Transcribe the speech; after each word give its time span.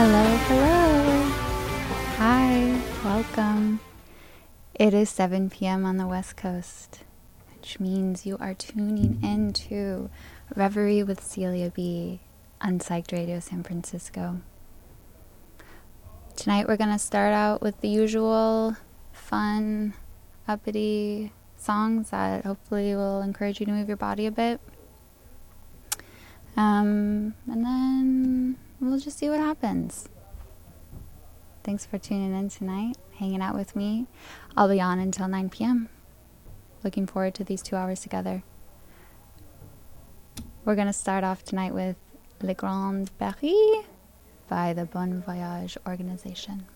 Hello, 0.00 0.36
hello. 0.46 1.22
Hi, 2.18 2.80
welcome. 3.04 3.80
It 4.72 4.94
is 4.94 5.10
7 5.10 5.50
p.m. 5.50 5.84
on 5.84 5.96
the 5.96 6.06
West 6.06 6.36
Coast, 6.36 7.00
which 7.52 7.80
means 7.80 8.24
you 8.24 8.36
are 8.38 8.54
tuning 8.54 9.18
in 9.24 9.52
to 9.54 10.08
Reverie 10.54 11.02
with 11.02 11.20
Celia 11.20 11.72
B 11.74 12.20
on 12.60 12.78
Psyched 12.78 13.10
Radio 13.10 13.40
San 13.40 13.64
Francisco. 13.64 14.40
Tonight 16.36 16.68
we're 16.68 16.76
going 16.76 16.92
to 16.92 16.98
start 17.00 17.32
out 17.32 17.60
with 17.60 17.80
the 17.80 17.88
usual 17.88 18.76
fun, 19.10 19.94
uppity 20.46 21.32
songs 21.56 22.10
that 22.10 22.44
hopefully 22.44 22.94
will 22.94 23.20
encourage 23.20 23.58
you 23.58 23.66
to 23.66 23.72
move 23.72 23.88
your 23.88 23.96
body 23.96 24.26
a 24.26 24.30
bit. 24.30 24.60
Um, 26.56 27.34
and 27.48 27.64
then 27.64 28.58
we'll 28.80 28.98
just 28.98 29.18
see 29.18 29.28
what 29.28 29.40
happens. 29.40 30.08
Thanks 31.64 31.84
for 31.84 31.98
tuning 31.98 32.34
in 32.34 32.48
tonight, 32.48 32.96
hanging 33.18 33.42
out 33.42 33.54
with 33.54 33.76
me. 33.76 34.06
I'll 34.56 34.68
be 34.68 34.80
on 34.80 34.98
until 34.98 35.28
9 35.28 35.50
p.m. 35.50 35.88
Looking 36.82 37.06
forward 37.06 37.34
to 37.34 37.44
these 37.44 37.62
two 37.62 37.76
hours 37.76 38.00
together. 38.00 38.42
We're 40.64 40.76
going 40.76 40.86
to 40.86 40.92
start 40.92 41.24
off 41.24 41.44
tonight 41.44 41.74
with 41.74 41.96
Le 42.40 42.54
Grand 42.54 43.10
Paris 43.18 43.84
by 44.48 44.72
the 44.72 44.84
Bon 44.84 45.22
Voyage 45.22 45.76
organization. 45.86 46.66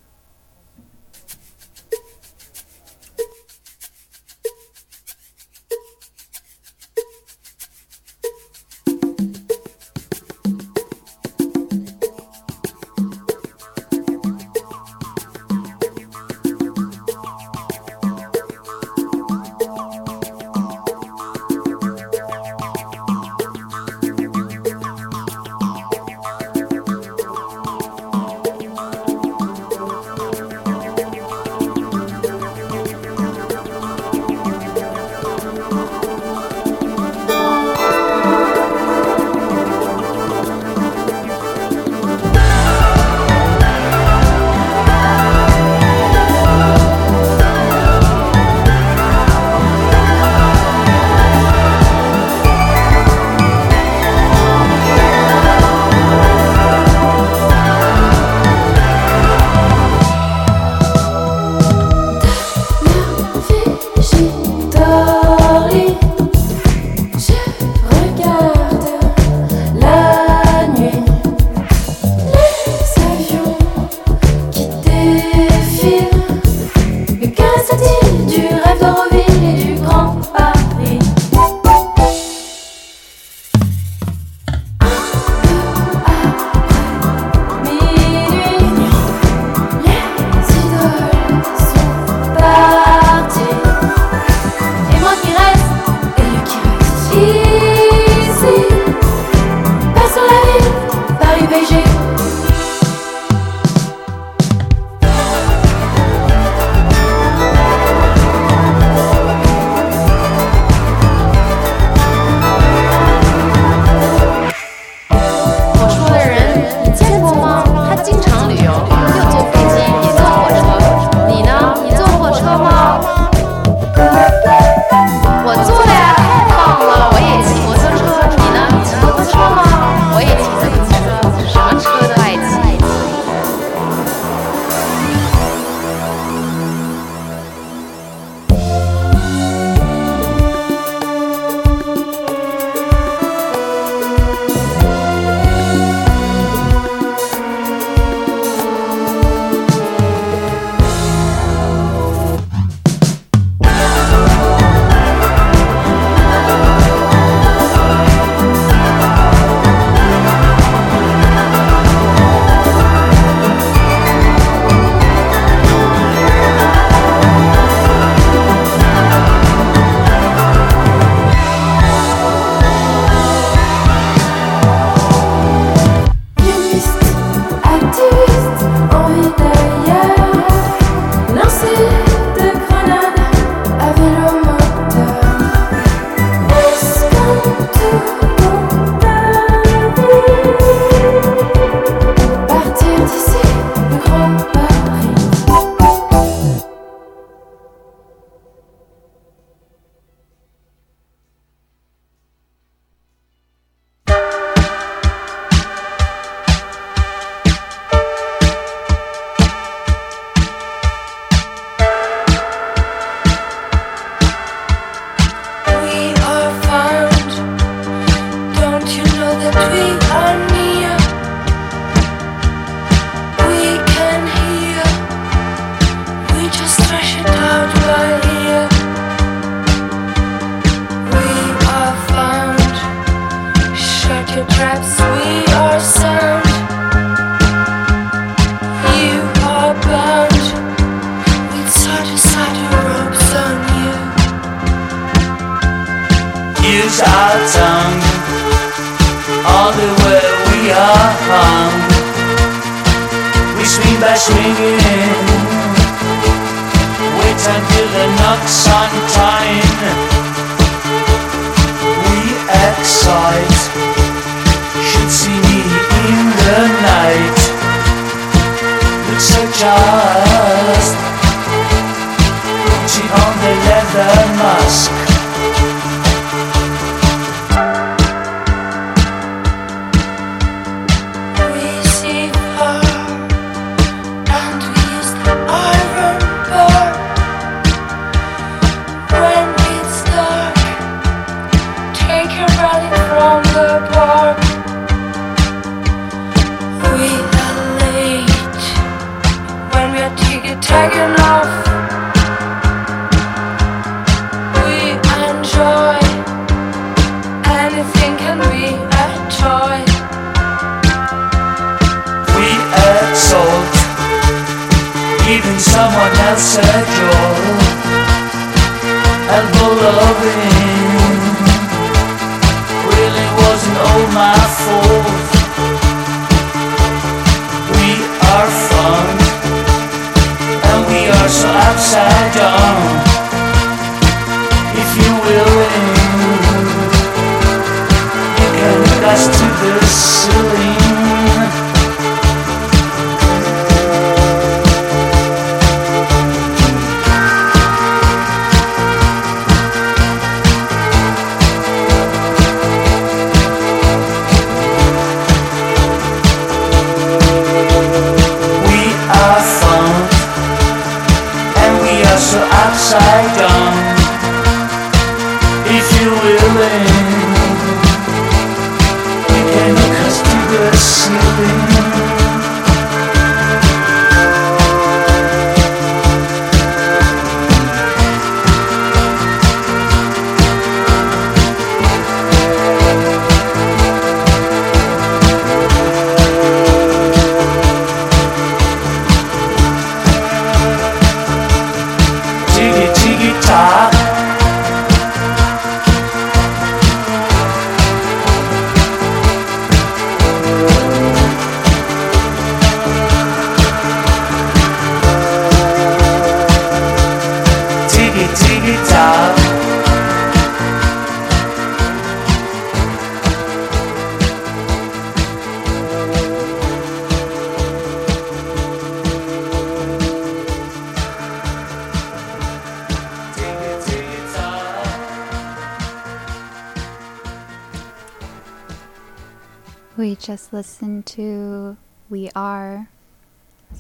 Just 430.52 430.82
listened 430.82 431.06
to 431.06 431.78
We 432.10 432.28
Are, 432.37 432.90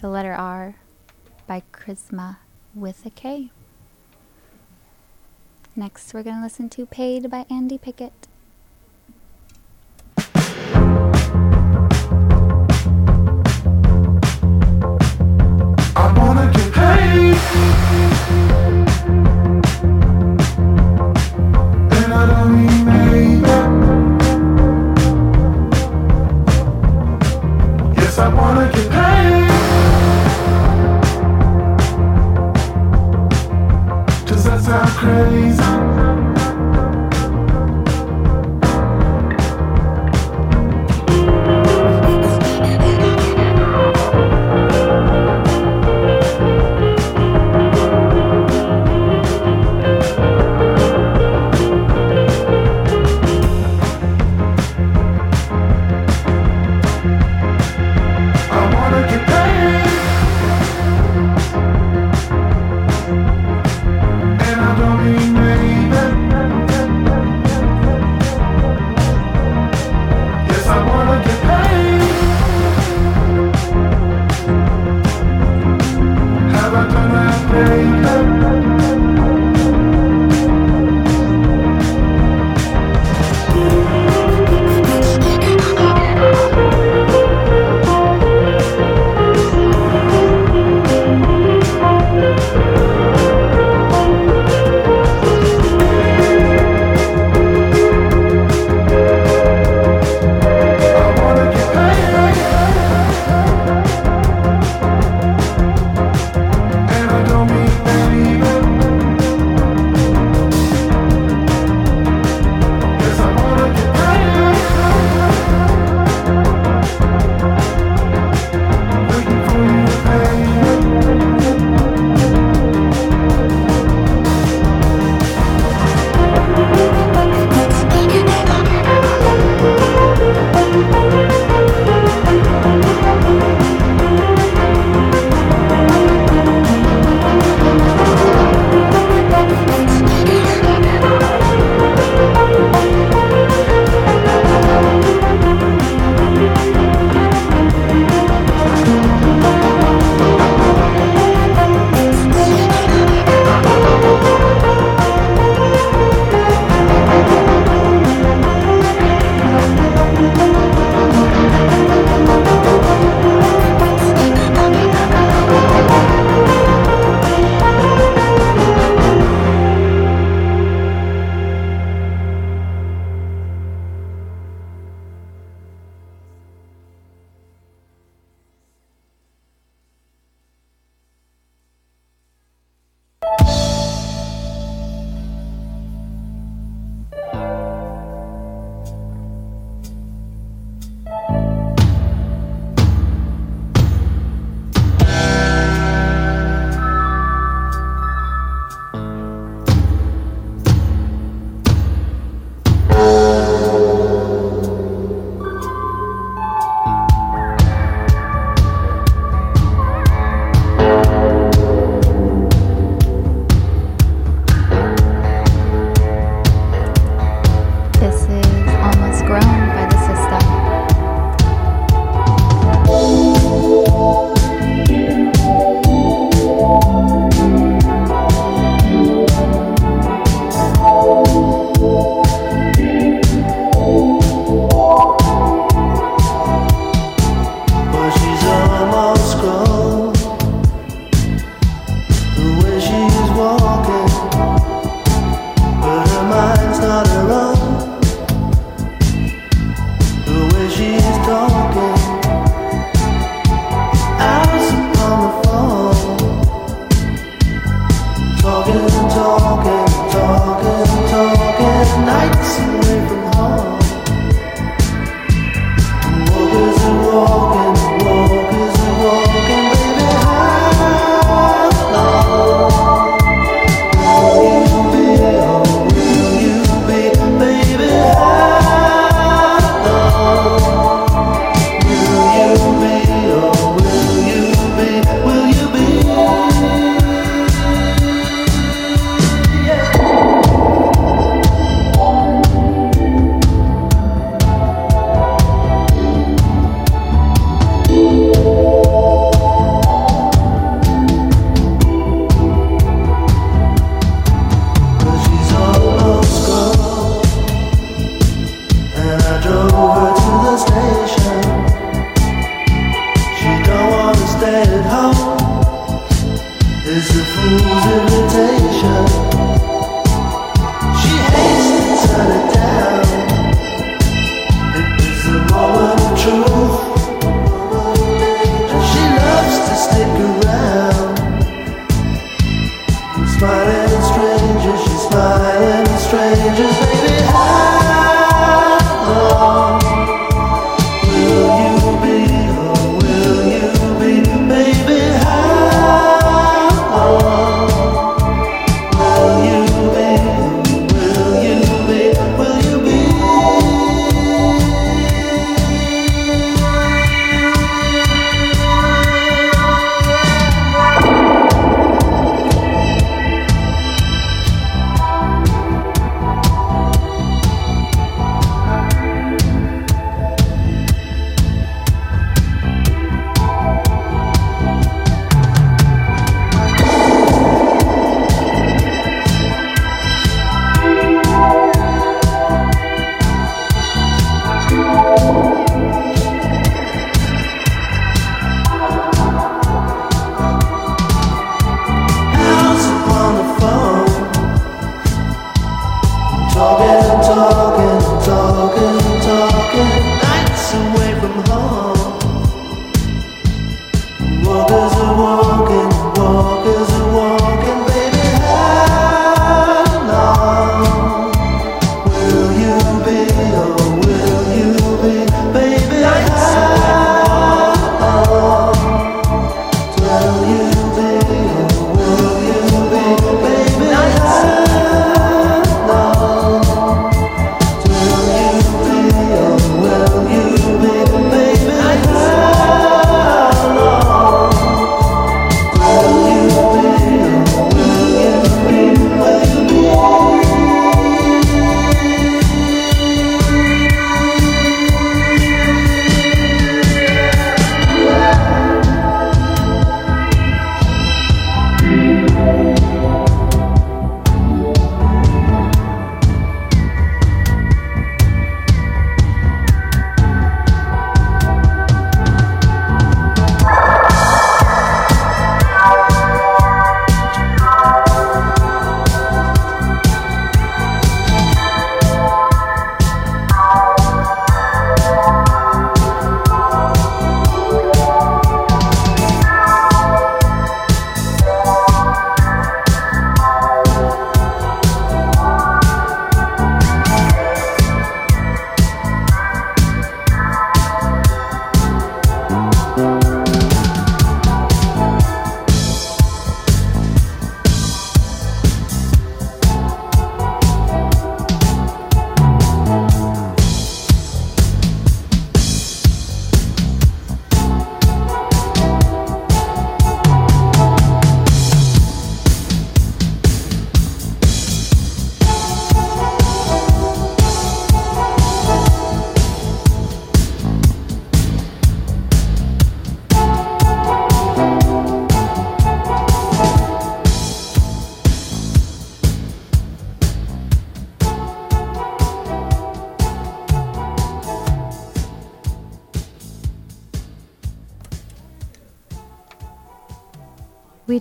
the 0.00 0.08
letter 0.08 0.32
R, 0.32 0.76
by 1.46 1.62
Krisma 1.70 2.38
with 2.74 3.04
a 3.04 3.10
K. 3.10 3.50
Next, 5.76 6.14
we're 6.14 6.22
going 6.22 6.36
to 6.36 6.42
listen 6.42 6.70
to 6.70 6.86
Paid 6.86 7.30
by 7.30 7.44
Andy 7.50 7.76
Pickett. 7.76 8.26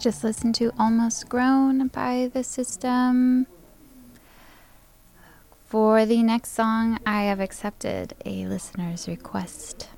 just 0.01 0.23
listened 0.23 0.55
to 0.55 0.73
Almost 0.79 1.29
Grown 1.29 1.87
by 1.89 2.31
The 2.33 2.43
System. 2.43 3.45
For 5.67 6.07
the 6.07 6.23
next 6.23 6.53
song, 6.53 6.97
I 7.05 7.25
have 7.25 7.39
accepted 7.39 8.15
a 8.25 8.47
listener's 8.47 9.07
request. 9.07 9.89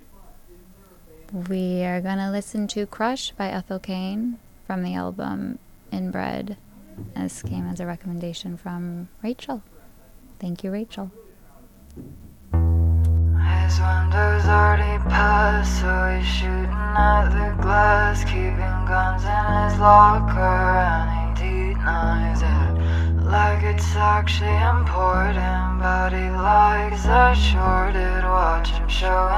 We 1.48 1.84
are 1.84 2.02
going 2.02 2.18
to 2.18 2.32
listen 2.32 2.68
to 2.68 2.86
Crush 2.86 3.32
by 3.32 3.48
Ethel 3.48 3.80
Cain 3.80 4.40
from 4.68 4.84
the 4.84 4.94
album 4.94 5.58
Inbred. 5.90 6.58
This 7.16 7.42
came 7.42 7.66
as 7.66 7.80
a 7.80 7.86
recommendation 7.86 8.58
from 8.58 9.08
Rachel. 9.24 9.64
Thank 10.38 10.66
you, 10.66 10.72
Rachel. 10.72 11.12
actually 24.24 24.56
important, 24.56 25.80
but 25.80 26.14
he 26.14 26.30
likes 26.30 27.04
a 27.04 27.36
shorted 27.36 28.24
watch. 28.24 28.72
I'm 28.72 28.88
showing. 28.88 29.33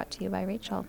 brought 0.00 0.10
to 0.12 0.24
you 0.24 0.30
by 0.30 0.44
Rachel. 0.44 0.86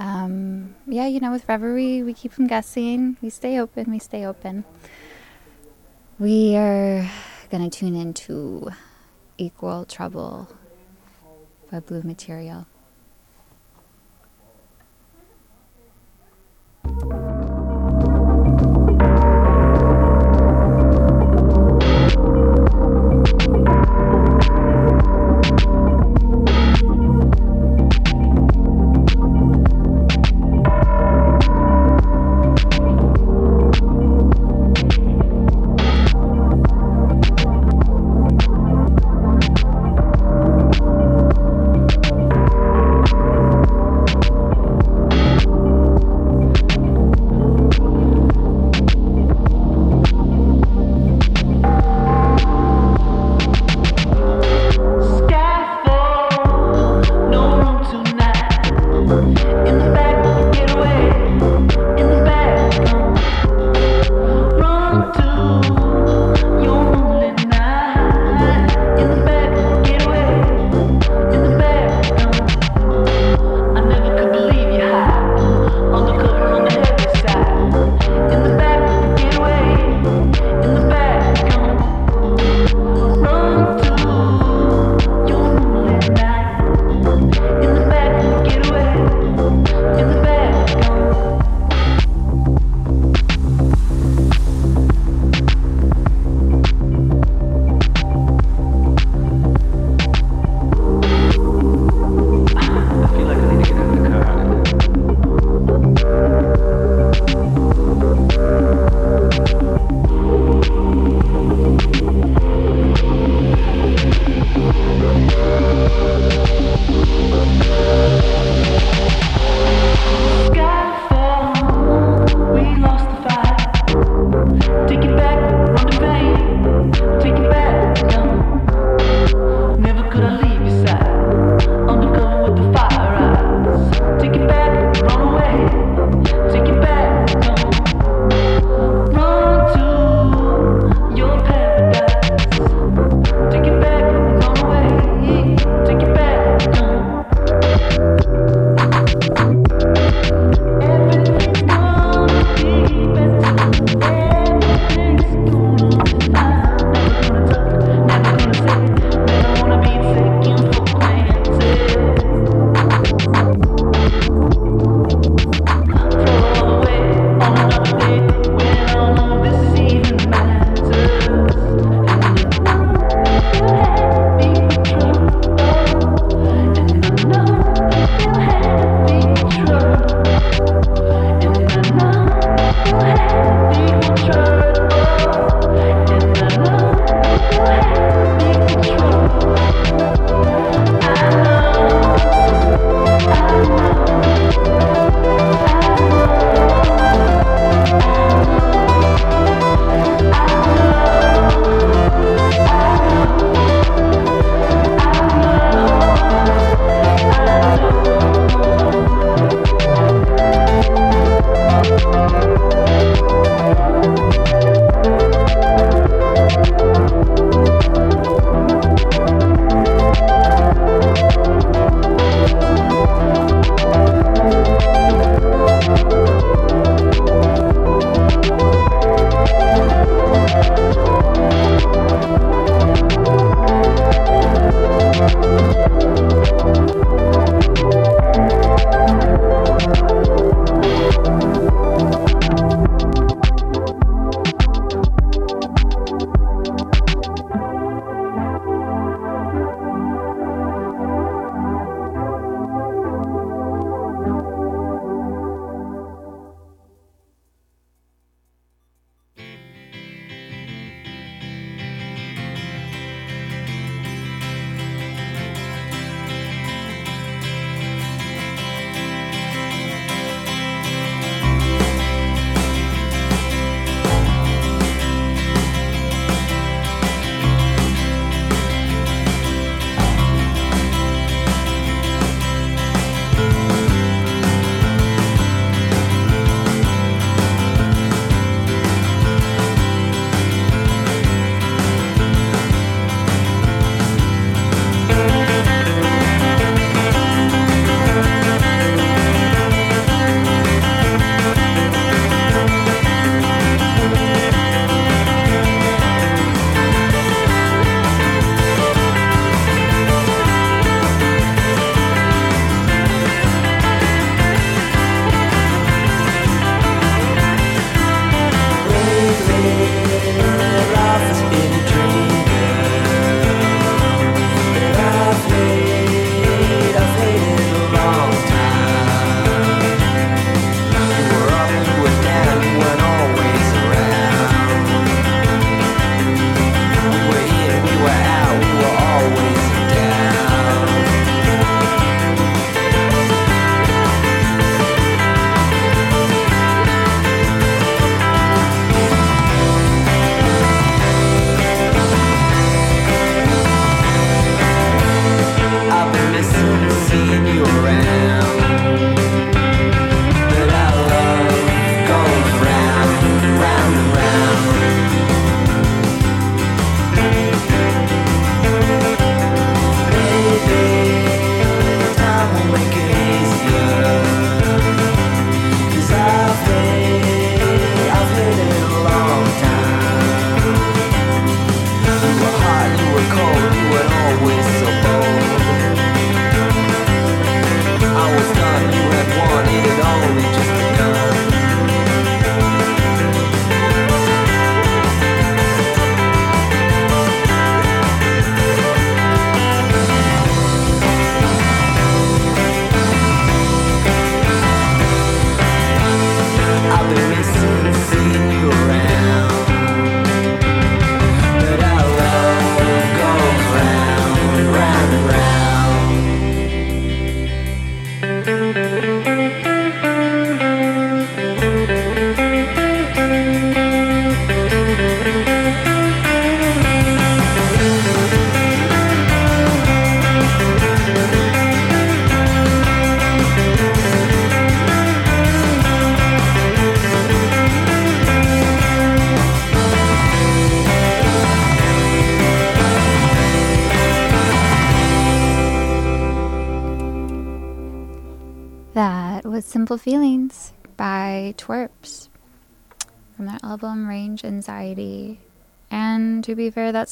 Um, 0.00 0.74
yeah, 0.88 1.06
you 1.06 1.20
know, 1.20 1.30
with 1.30 1.48
Reverie, 1.48 2.02
we 2.02 2.14
keep 2.14 2.32
from 2.32 2.48
guessing. 2.48 3.16
We 3.22 3.30
stay 3.30 3.60
open, 3.60 3.92
we 3.92 4.00
stay 4.00 4.26
open. 4.26 4.64
We 6.18 6.56
are 6.56 7.08
going 7.48 7.70
to 7.70 7.70
tune 7.70 7.94
into 7.94 8.70
Equal 9.38 9.84
Trouble 9.84 10.48
by 11.70 11.78
Blue 11.78 12.02
Material. 12.02 12.66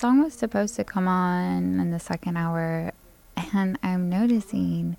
Song 0.00 0.22
was 0.22 0.32
supposed 0.32 0.76
to 0.76 0.82
come 0.82 1.06
on 1.06 1.78
in 1.78 1.90
the 1.90 2.00
second 2.00 2.34
hour, 2.34 2.90
and 3.52 3.78
I'm 3.82 4.08
noticing 4.08 4.96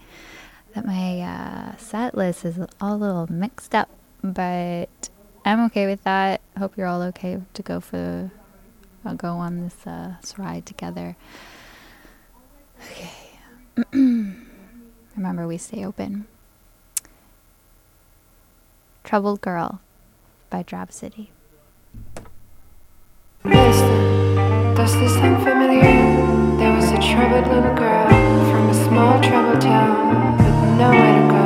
that 0.75 0.85
my 0.85 1.21
uh, 1.21 1.75
set 1.77 2.13
list 2.13 2.45
is 2.45 2.59
all 2.79 2.93
a 2.93 2.97
little 2.97 3.27
mixed 3.27 3.73
up, 3.73 3.89
but 4.23 5.09
I'm 5.43 5.65
okay 5.65 5.87
with 5.87 6.03
that. 6.03 6.41
Hope 6.55 6.77
you're 6.77 6.85
all 6.85 7.01
okay 7.01 7.41
to 7.51 7.63
go 7.63 7.79
for 7.79 8.29
I'll 9.03 9.15
go 9.15 9.37
on 9.37 9.61
this, 9.61 9.87
uh, 9.87 10.17
this 10.21 10.37
ride 10.37 10.67
together. 10.67 11.15
Okay. 12.91 13.11
Remember, 15.17 15.47
we 15.47 15.57
stay 15.57 15.83
open. 15.83 16.27
Troubled 19.03 19.41
Girl 19.41 19.81
by 20.51 20.61
Drab 20.61 20.91
City. 20.91 21.31
Does 24.91 24.99
this 24.99 25.13
sound 25.13 25.41
familiar? 25.41 26.57
There 26.57 26.75
was 26.75 26.91
a 26.91 26.99
troubled 26.99 27.47
little 27.47 27.73
girl 27.75 28.09
from 28.51 28.69
a 28.69 28.73
small 28.73 29.21
troubled 29.21 29.61
town 29.61 30.35
with 30.35 30.77
nowhere 30.77 31.15
to 31.15 31.31
go 31.31 31.40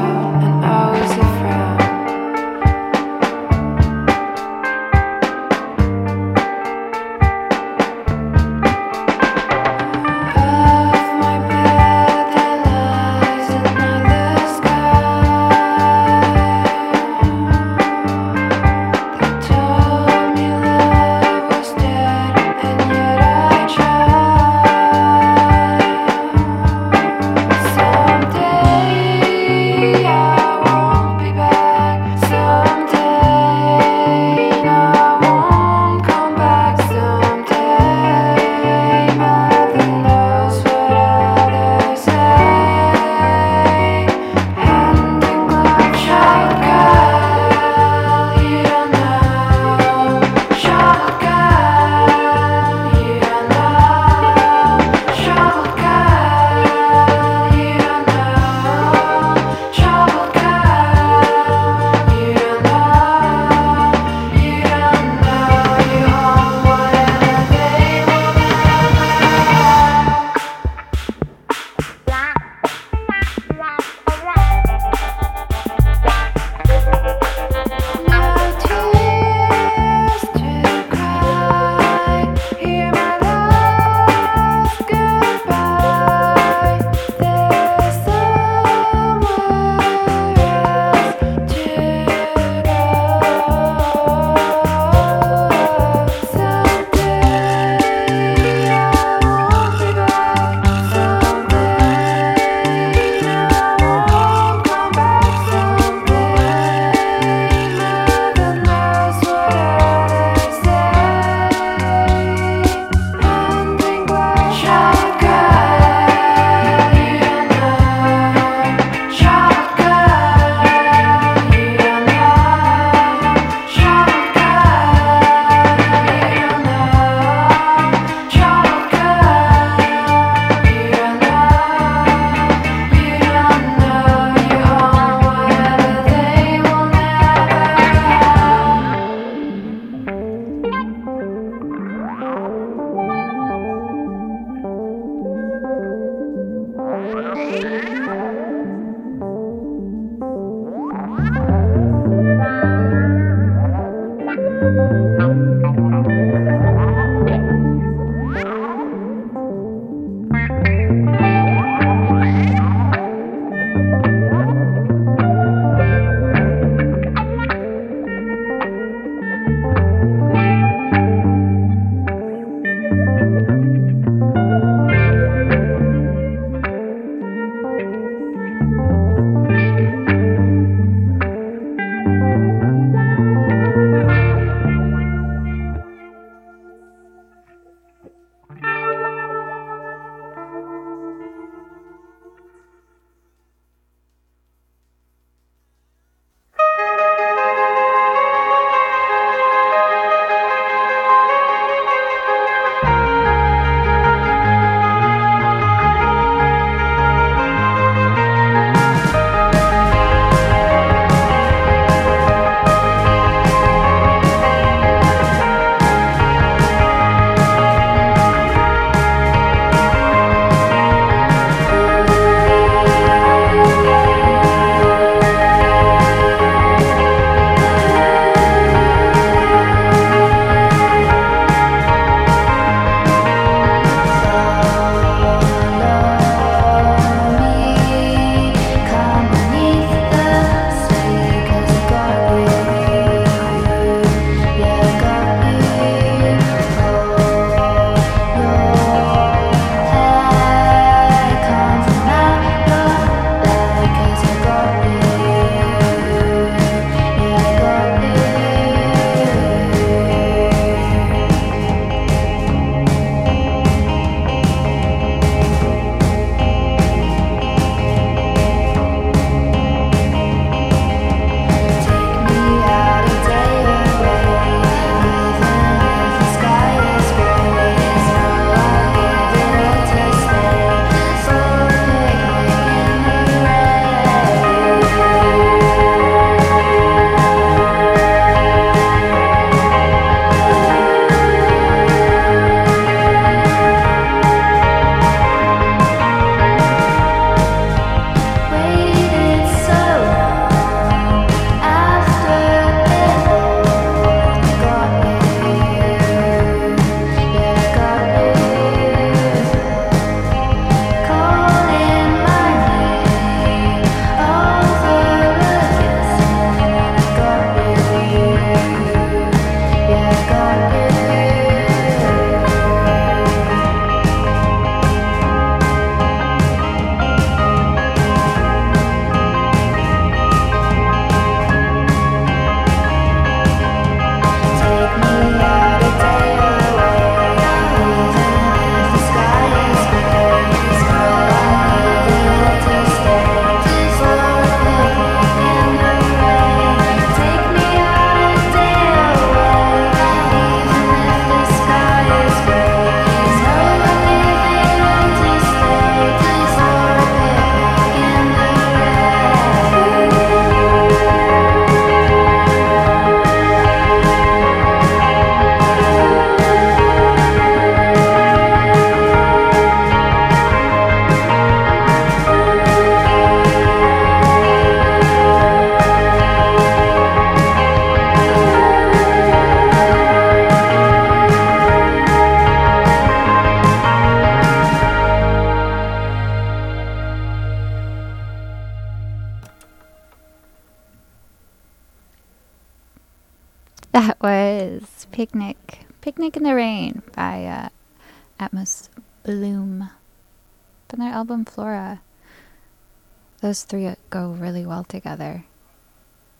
Those 403.45 403.61
three 403.61 403.93
go 404.09 404.29
really 404.31 404.65
well 404.65 404.83
together. 404.83 405.45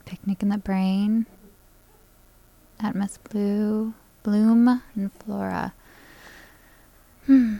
Picnic 0.06 0.42
in 0.42 0.48
the 0.48 0.58
Brain, 0.58 1.26
Atmos 2.80 3.18
Blue, 3.30 3.94
Bloom, 4.24 4.82
and 4.96 5.12
Flora. 5.12 5.72
Hmm. 7.26 7.58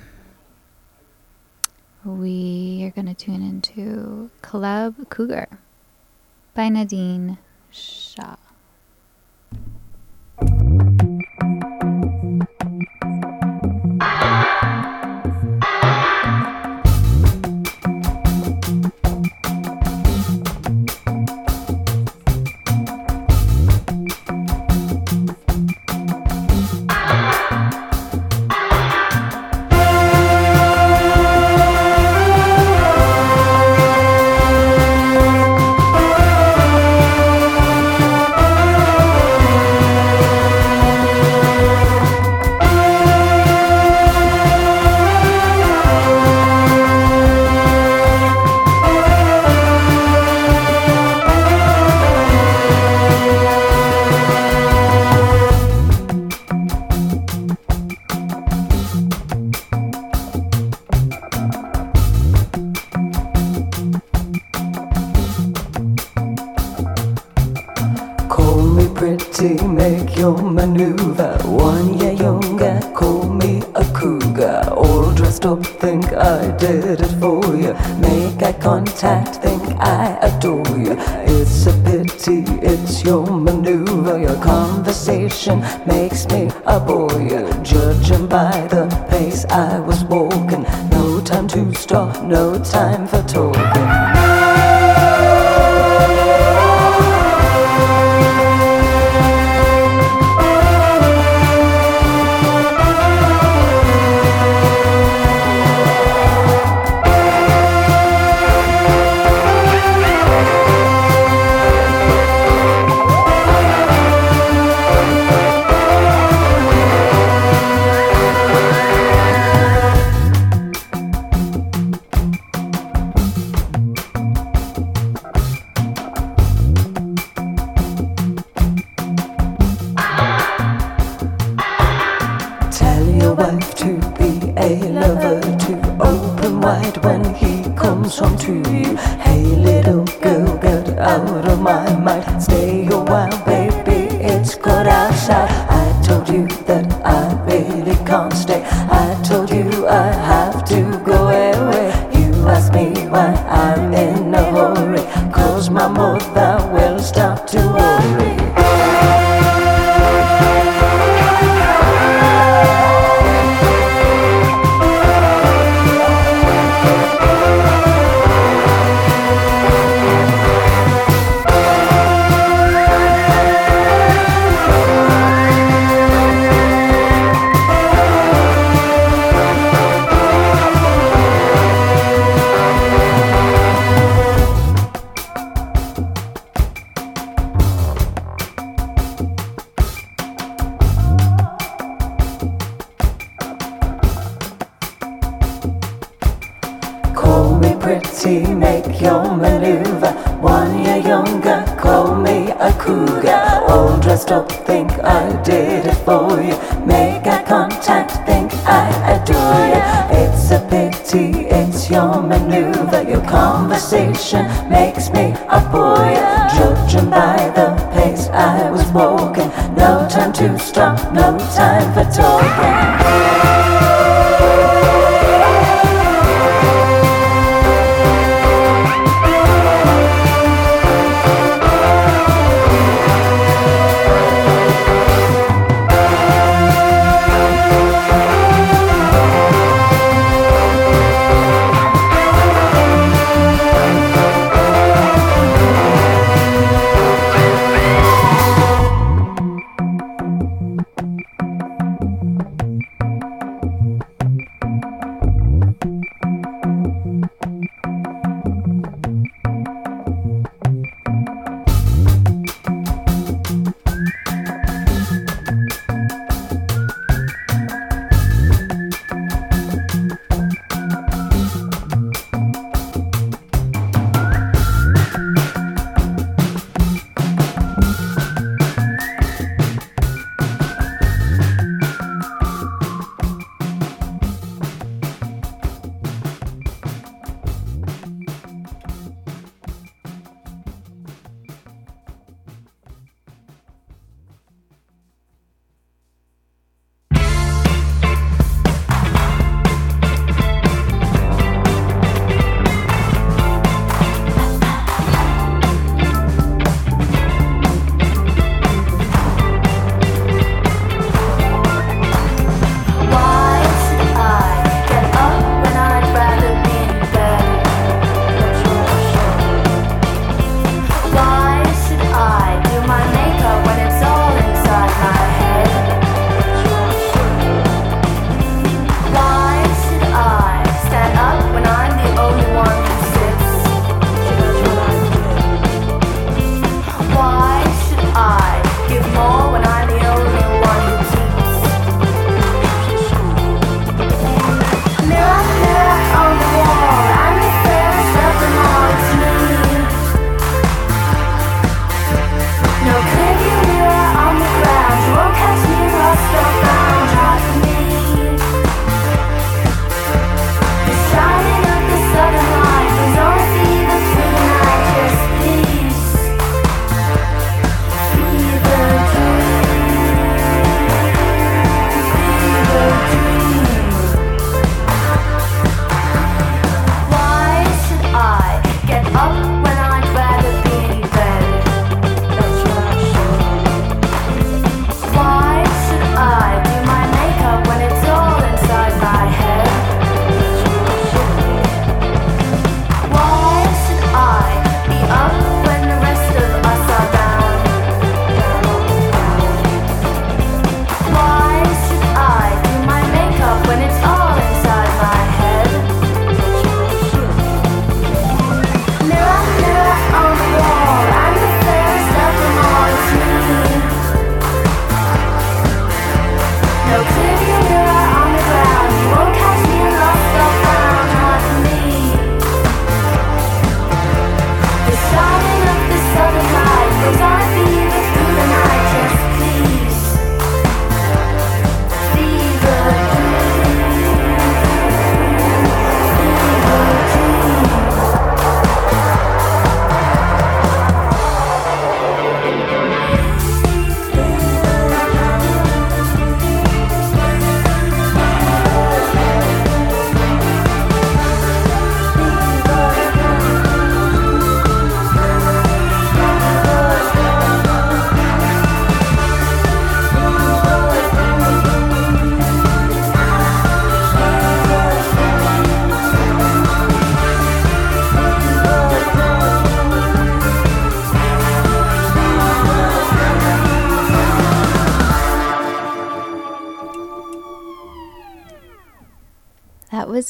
We 2.05 2.83
are 2.83 2.91
going 2.91 3.07
to 3.07 3.15
tune 3.15 3.41
into 3.41 4.31
Club 4.43 5.09
Cougar 5.11 5.47
by 6.53 6.69
Nadine 6.69 7.39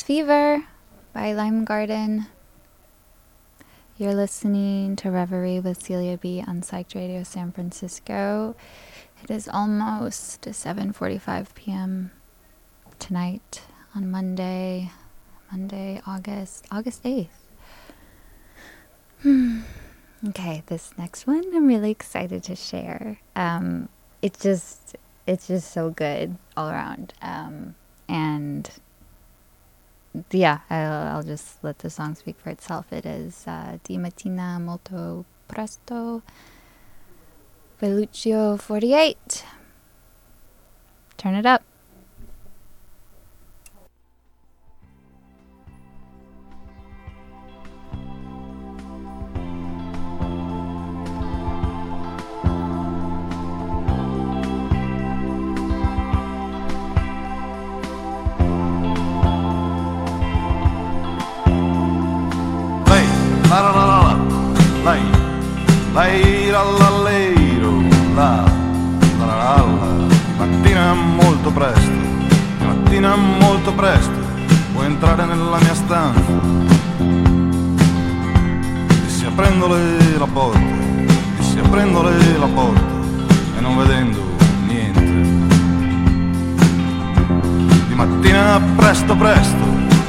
Fever 0.06 0.64
by 1.12 1.32
Lime 1.32 1.64
Garden. 1.64 2.28
You're 3.98 4.14
listening 4.14 4.94
to 4.94 5.10
Reverie 5.10 5.58
with 5.58 5.82
Celia 5.82 6.16
B 6.16 6.44
on 6.46 6.62
Psych 6.62 6.94
Radio 6.94 7.24
San 7.24 7.50
Francisco. 7.50 8.54
It 9.24 9.32
is 9.32 9.48
almost 9.48 10.42
7:45 10.42 11.52
p.m. 11.56 12.12
tonight 13.00 13.62
on 13.96 14.08
Monday, 14.08 14.92
Monday, 15.50 16.00
August 16.06 16.66
August 16.70 17.02
8th. 17.02 17.26
Hmm. 19.22 19.62
Okay, 20.28 20.62
this 20.66 20.92
next 20.96 21.26
one 21.26 21.42
I'm 21.52 21.66
really 21.66 21.90
excited 21.90 22.44
to 22.44 22.54
share. 22.54 23.18
Um, 23.34 23.88
it's 24.22 24.38
just 24.38 24.94
it's 25.26 25.48
just 25.48 25.72
so 25.72 25.90
good 25.90 26.36
all 26.56 26.70
around. 26.70 27.12
Um, 27.20 27.74
and 28.08 28.70
yeah, 30.30 30.60
I'll, 30.70 31.16
I'll, 31.16 31.22
just 31.22 31.62
let 31.62 31.78
the 31.80 31.90
song 31.90 32.14
speak 32.14 32.38
for 32.38 32.50
itself. 32.50 32.92
It 32.92 33.04
is 33.06 33.44
uh, 33.46 33.78
Di 33.82 33.96
Mattina 33.96 34.60
Molto 34.60 35.24
Presto, 35.46 36.22
Velluccio 37.80 38.58
48. 38.58 39.44
Turn 41.16 41.34
it 41.34 41.46
up. 41.46 41.62
La 68.16 68.42
la 69.18 69.26
la 69.26 69.34
la 69.36 69.64
mattina 70.38 70.94
molto 70.94 71.50
presto, 71.50 71.90
mattina 72.66 73.14
molto 73.14 73.74
presto, 73.74 74.18
puoi 74.72 74.86
entrare 74.86 75.26
nella 75.26 75.58
mia 75.58 75.74
stanza. 75.74 76.32
Dissi 79.04 79.26
aprendole 79.26 80.16
la 80.16 80.26
porta, 80.26 80.58
dissi 81.36 81.58
aprendole 81.58 82.38
la 82.38 82.46
porta 82.46 82.94
e 83.58 83.60
non 83.60 83.76
vedendo 83.76 84.22
niente. 84.66 85.00
Di 87.88 87.94
mattina 87.94 88.58
presto 88.76 89.14
presto, 89.14 89.64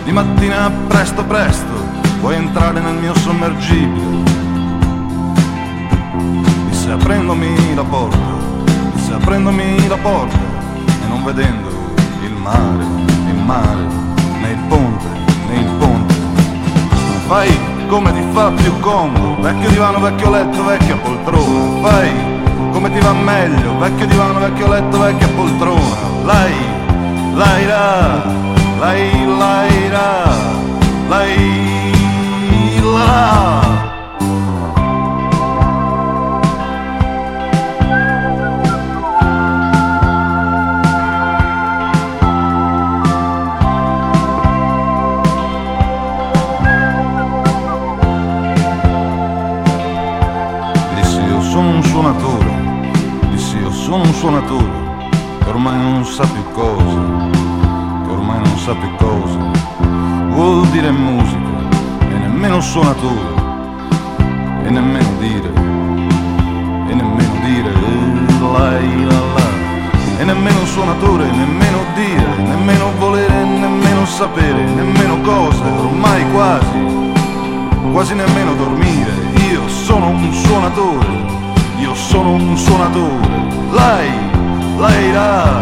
di 0.05 0.13
mattina 0.13 0.71
presto 0.87 1.25
presto, 1.25 1.75
puoi 2.21 2.35
entrare 2.35 2.79
nel 2.79 2.95
mio 2.95 3.13
sommergibile 3.15 4.26
disse 6.87 7.01
aprendomi 7.01 7.75
la 7.75 7.83
porta, 7.83 8.17
disse 8.93 9.13
aprendomi 9.13 9.87
la 9.89 9.97
porta 9.97 10.37
e 11.03 11.07
non 11.09 11.21
vedendo 11.21 11.67
il 12.23 12.31
mare, 12.31 12.85
il 13.27 13.35
mare, 13.43 13.85
né 14.39 14.51
il 14.51 14.59
ponte, 14.69 15.05
né 15.49 15.59
il 15.59 15.65
ponte. 15.79 16.13
Fai 17.27 17.59
come 17.89 18.13
ti 18.13 18.23
fa 18.31 18.51
più 18.51 18.79
comodo, 18.79 19.41
vecchio 19.41 19.69
divano, 19.69 19.99
vecchio 19.99 20.29
letto, 20.31 20.63
vecchia 20.63 20.95
poltrona. 20.95 21.89
Fai 21.89 22.09
come 22.71 22.89
ti 22.89 22.99
va 22.99 23.11
meglio, 23.11 23.77
vecchio 23.79 24.05
divano, 24.05 24.39
vecchio 24.39 24.69
letto, 24.69 24.97
vecchia 24.97 25.27
poltrona. 25.27 25.95
Lei, 26.23 26.55
lei 27.33 27.65
la, 27.65 28.23
lei, 28.79 29.25
lei 29.25 29.89
la, 29.89 30.35
lei 31.09 32.81
la. 32.81 33.66
Sa 58.67 58.75
più 58.75 58.93
cosa, 58.97 59.39
vuol 60.27 60.67
dire 60.67 60.91
musica 60.91 61.55
e 62.01 62.17
nemmeno 62.17 62.59
suonatore, 62.59 63.31
e 64.65 64.69
nemmeno 64.69 65.09
dire, 65.19 65.49
e 66.89 66.93
nemmeno 66.93 67.33
dire 67.45 67.71
la 68.41 68.71
la 69.07 69.23
la, 69.35 70.19
e 70.19 70.23
nemmeno 70.25 70.65
suonatore, 70.65 71.31
nemmeno 71.31 71.77
dire, 71.95 72.27
nemmeno 72.39 72.91
volere, 72.99 73.45
nemmeno 73.45 74.05
sapere, 74.05 74.61
nemmeno 74.65 75.21
cose, 75.21 75.63
ormai 75.63 76.29
quasi, 76.33 77.13
quasi 77.93 78.15
nemmeno 78.15 78.53
dormire, 78.55 79.13
io 79.49 79.65
sono 79.69 80.09
un 80.09 80.33
suonatore 80.33 81.35
io 81.79 81.93
sono 81.93 82.31
un 82.31 82.57
suonatore, 82.57 83.47
lei, 83.71 84.11
lei 84.77 85.11
la, 85.13 85.61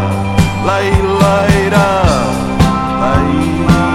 lei, 0.63 0.91
lei 1.19 1.69
la, 1.69 2.44
lei 3.05 3.94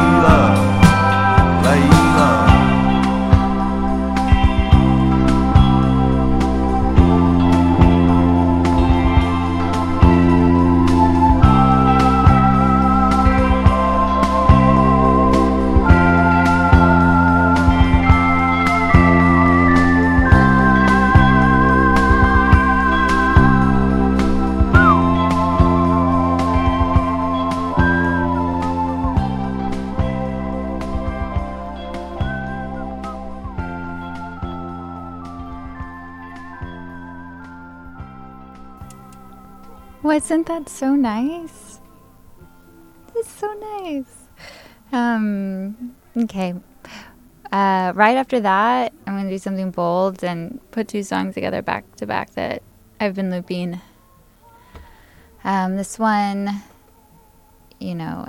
Wasn't 40.20 40.48
that 40.48 40.68
so 40.68 40.94
nice? 40.94 41.80
It's 43.16 43.32
so 43.32 43.50
nice. 43.54 44.28
Um, 44.92 45.96
okay. 46.14 46.52
Uh, 47.50 47.92
right 47.94 48.18
after 48.18 48.38
that, 48.40 48.92
I'm 49.06 49.14
going 49.14 49.24
to 49.24 49.30
do 49.30 49.38
something 49.38 49.70
bold 49.70 50.22
and 50.22 50.60
put 50.72 50.88
two 50.88 51.04
songs 51.04 51.32
together 51.32 51.62
back 51.62 51.96
to 51.96 52.06
back 52.06 52.34
that 52.34 52.62
I've 53.00 53.14
been 53.14 53.30
looping. 53.30 53.80
Um, 55.42 55.76
this 55.76 55.98
one, 55.98 56.50
you 57.78 57.94
know, 57.94 58.26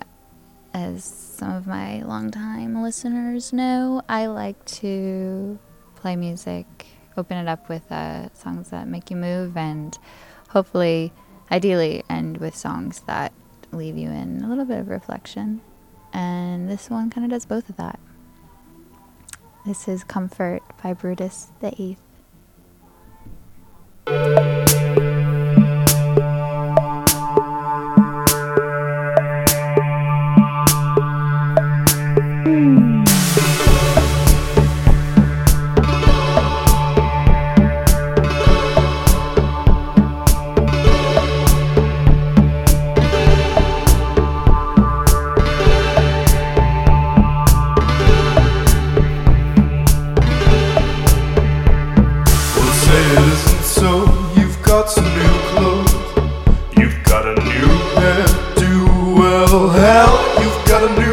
as 0.73 1.03
some 1.03 1.51
of 1.51 1.67
my 1.67 2.03
longtime 2.03 2.81
listeners 2.81 3.51
know, 3.51 4.01
I 4.07 4.27
like 4.27 4.63
to 4.79 5.59
play 5.95 6.15
music, 6.15 6.87
open 7.17 7.35
it 7.35 7.49
up 7.49 7.67
with 7.67 7.91
uh, 7.91 8.33
songs 8.33 8.69
that 8.69 8.87
make 8.87 9.11
you 9.11 9.17
move, 9.17 9.57
and 9.57 9.99
hopefully 10.47 11.11
ideally 11.51 12.03
end 12.09 12.37
with 12.37 12.55
songs 12.55 13.01
that 13.01 13.33
leave 13.71 13.97
you 13.97 14.09
in 14.09 14.41
a 14.43 14.47
little 14.47 14.65
bit 14.65 14.79
of 14.79 14.87
reflection. 14.87 15.61
And 16.13 16.69
this 16.69 16.89
one 16.89 17.09
kind 17.09 17.25
of 17.25 17.31
does 17.31 17.45
both 17.45 17.69
of 17.69 17.77
that. 17.77 17.99
This 19.65 19.87
is 19.87 20.03
Comfort 20.03 20.63
by 20.81 20.93
Brutus 20.93 21.47
the 21.59 21.73
Eighth. 21.79 22.01
hell. 59.73 60.15
You've 60.41 60.65
got 60.67 60.83
a 60.83 61.01
new 61.01 61.10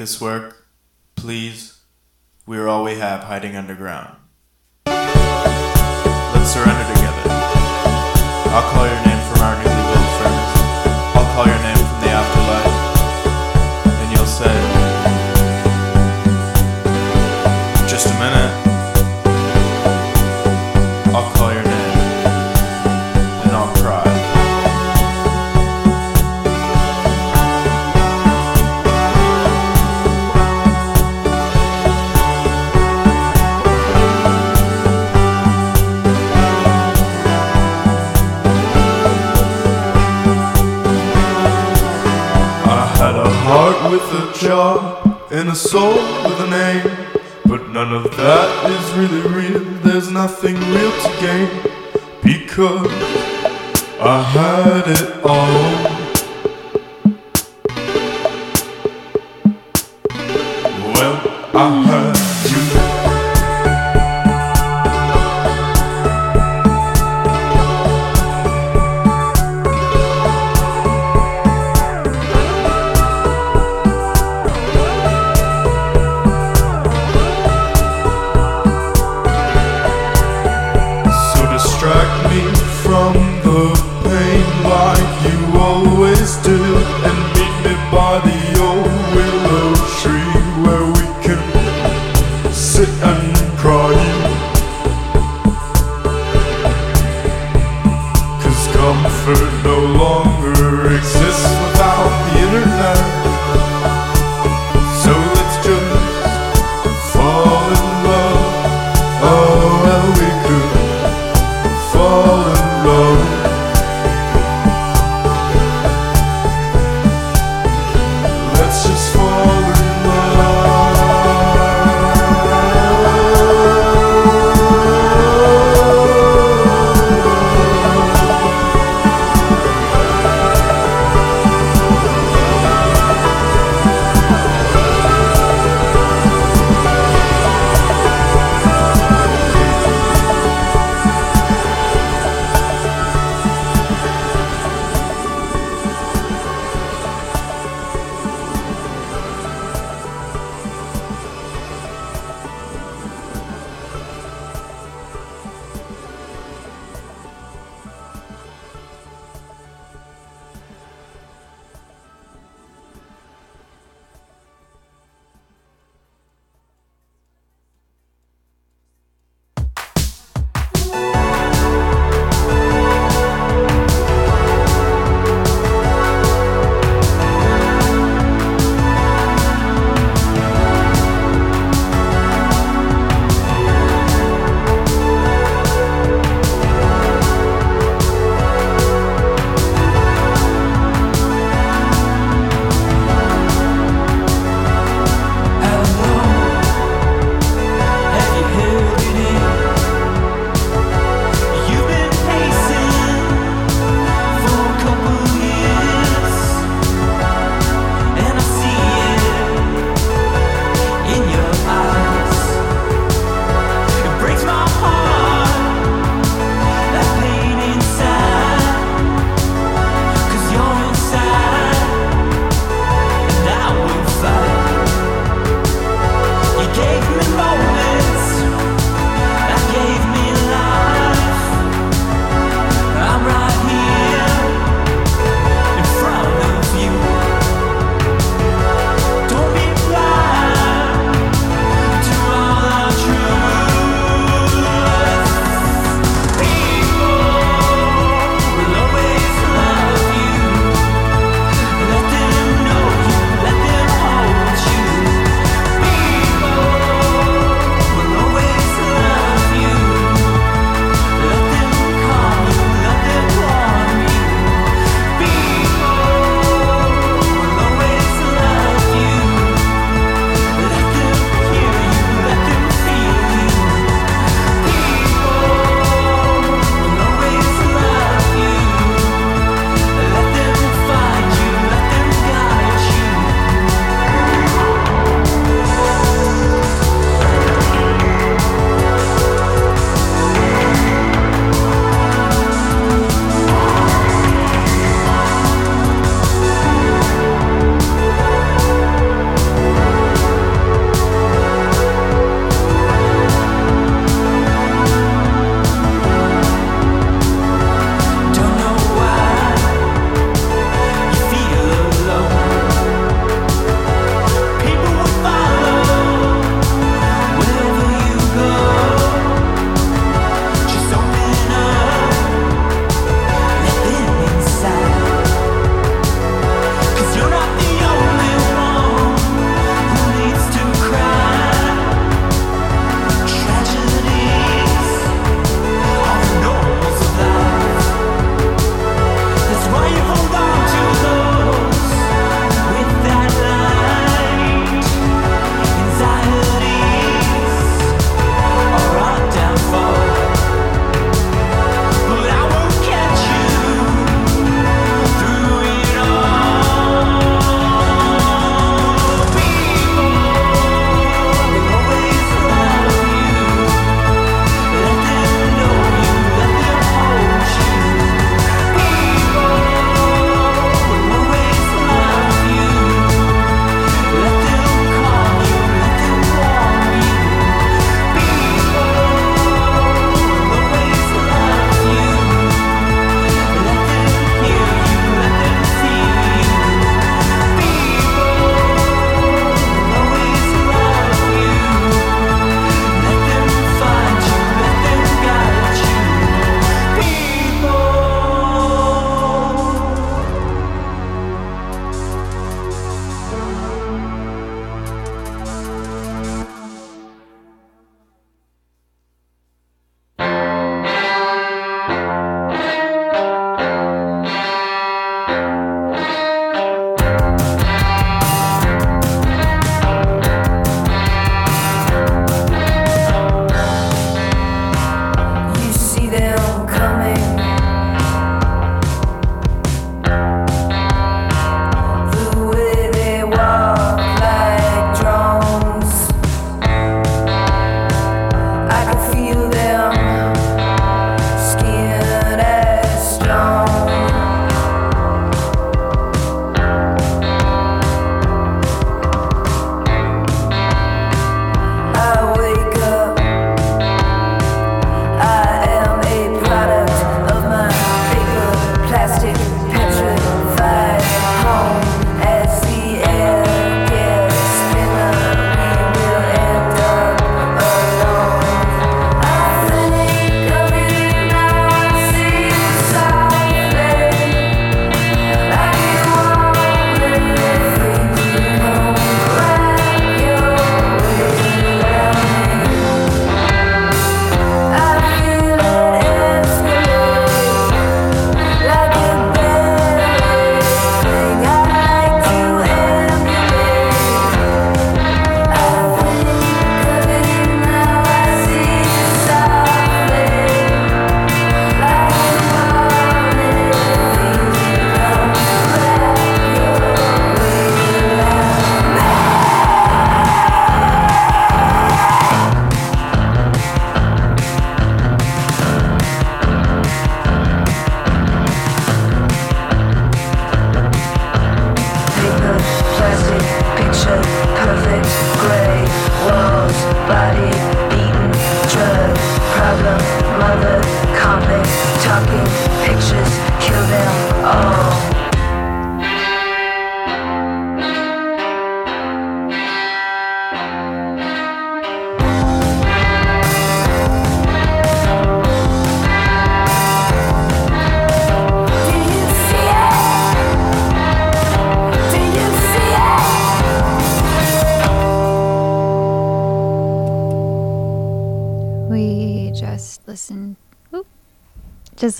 this 0.00 0.18
work, 0.18 0.66
please, 1.14 1.80
we 2.46 2.56
are 2.56 2.66
all 2.66 2.84
we 2.84 2.94
have 2.94 3.24
hiding 3.24 3.54
under. 3.54 3.69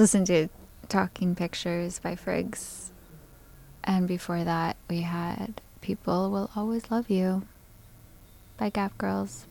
Listened 0.01 0.29
to 0.29 0.49
Talking 0.89 1.35
Pictures 1.35 1.99
by 1.99 2.17
Frigs. 2.17 2.89
And 3.85 4.09
before 4.09 4.45
that, 4.45 4.79
we 4.89 5.03
had 5.03 5.61
People 5.83 6.31
Will 6.31 6.51
Always 6.57 6.91
Love 6.91 7.11
You 7.11 7.43
by 8.57 8.71
Gap 8.71 8.97
Girls. 8.97 9.47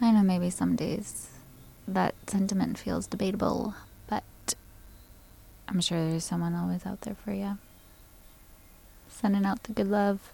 I 0.00 0.12
know 0.12 0.22
maybe 0.22 0.48
some 0.48 0.74
days 0.74 1.28
that 1.86 2.14
sentiment 2.26 2.78
feels 2.78 3.06
debatable, 3.06 3.74
but 4.06 4.24
I'm 5.68 5.82
sure 5.82 6.02
there's 6.02 6.24
someone 6.24 6.54
always 6.54 6.86
out 6.86 7.02
there 7.02 7.16
for 7.22 7.34
you. 7.34 7.58
Sending 9.10 9.44
out 9.44 9.64
the 9.64 9.74
good 9.74 9.88
love. 9.88 10.32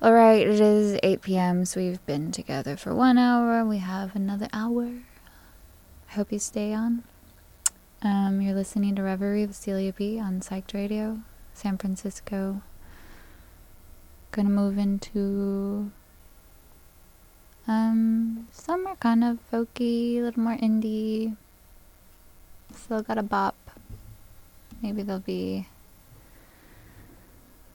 All 0.00 0.14
right, 0.14 0.46
it 0.46 0.60
is 0.60 0.98
8 1.02 1.20
p.m., 1.20 1.66
so 1.66 1.78
we've 1.78 2.06
been 2.06 2.32
together 2.32 2.74
for 2.74 2.94
one 2.94 3.18
hour. 3.18 3.66
We 3.66 3.78
have 3.78 4.16
another 4.16 4.48
hour. 4.50 4.88
I 6.08 6.14
hope 6.14 6.32
you 6.32 6.38
stay 6.38 6.72
on. 6.72 7.04
Um, 8.04 8.40
you're 8.40 8.54
listening 8.54 8.96
to 8.96 9.02
Reverie 9.02 9.46
with 9.46 9.54
Celia 9.54 9.92
B 9.92 10.18
on 10.18 10.40
Psyched 10.40 10.74
Radio, 10.74 11.20
San 11.54 11.78
Francisco. 11.78 12.60
Gonna 14.32 14.48
move 14.48 14.76
into 14.76 15.92
um 17.68 18.48
some 18.50 18.88
are 18.88 18.96
kind 18.96 19.22
of 19.22 19.38
folky, 19.52 20.16
a 20.16 20.22
little 20.22 20.42
more 20.42 20.56
indie. 20.56 21.36
Still 22.74 23.02
got 23.02 23.18
a 23.18 23.22
bop. 23.22 23.54
Maybe 24.82 25.04
there'll 25.04 25.20
be 25.20 25.68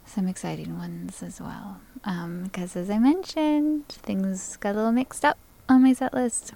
some 0.05 0.28
exciting 0.28 0.78
ones 0.78 1.23
as 1.23 1.39
well. 1.39 1.80
Um, 2.03 2.43
because 2.43 2.75
as 2.75 2.89
I 2.89 2.99
mentioned, 2.99 3.88
things 3.88 4.57
got 4.57 4.73
a 4.73 4.78
little 4.78 4.91
mixed 4.91 5.23
up 5.23 5.38
on 5.69 5.84
my 5.84 5.93
set 5.93 6.13
list. 6.13 6.51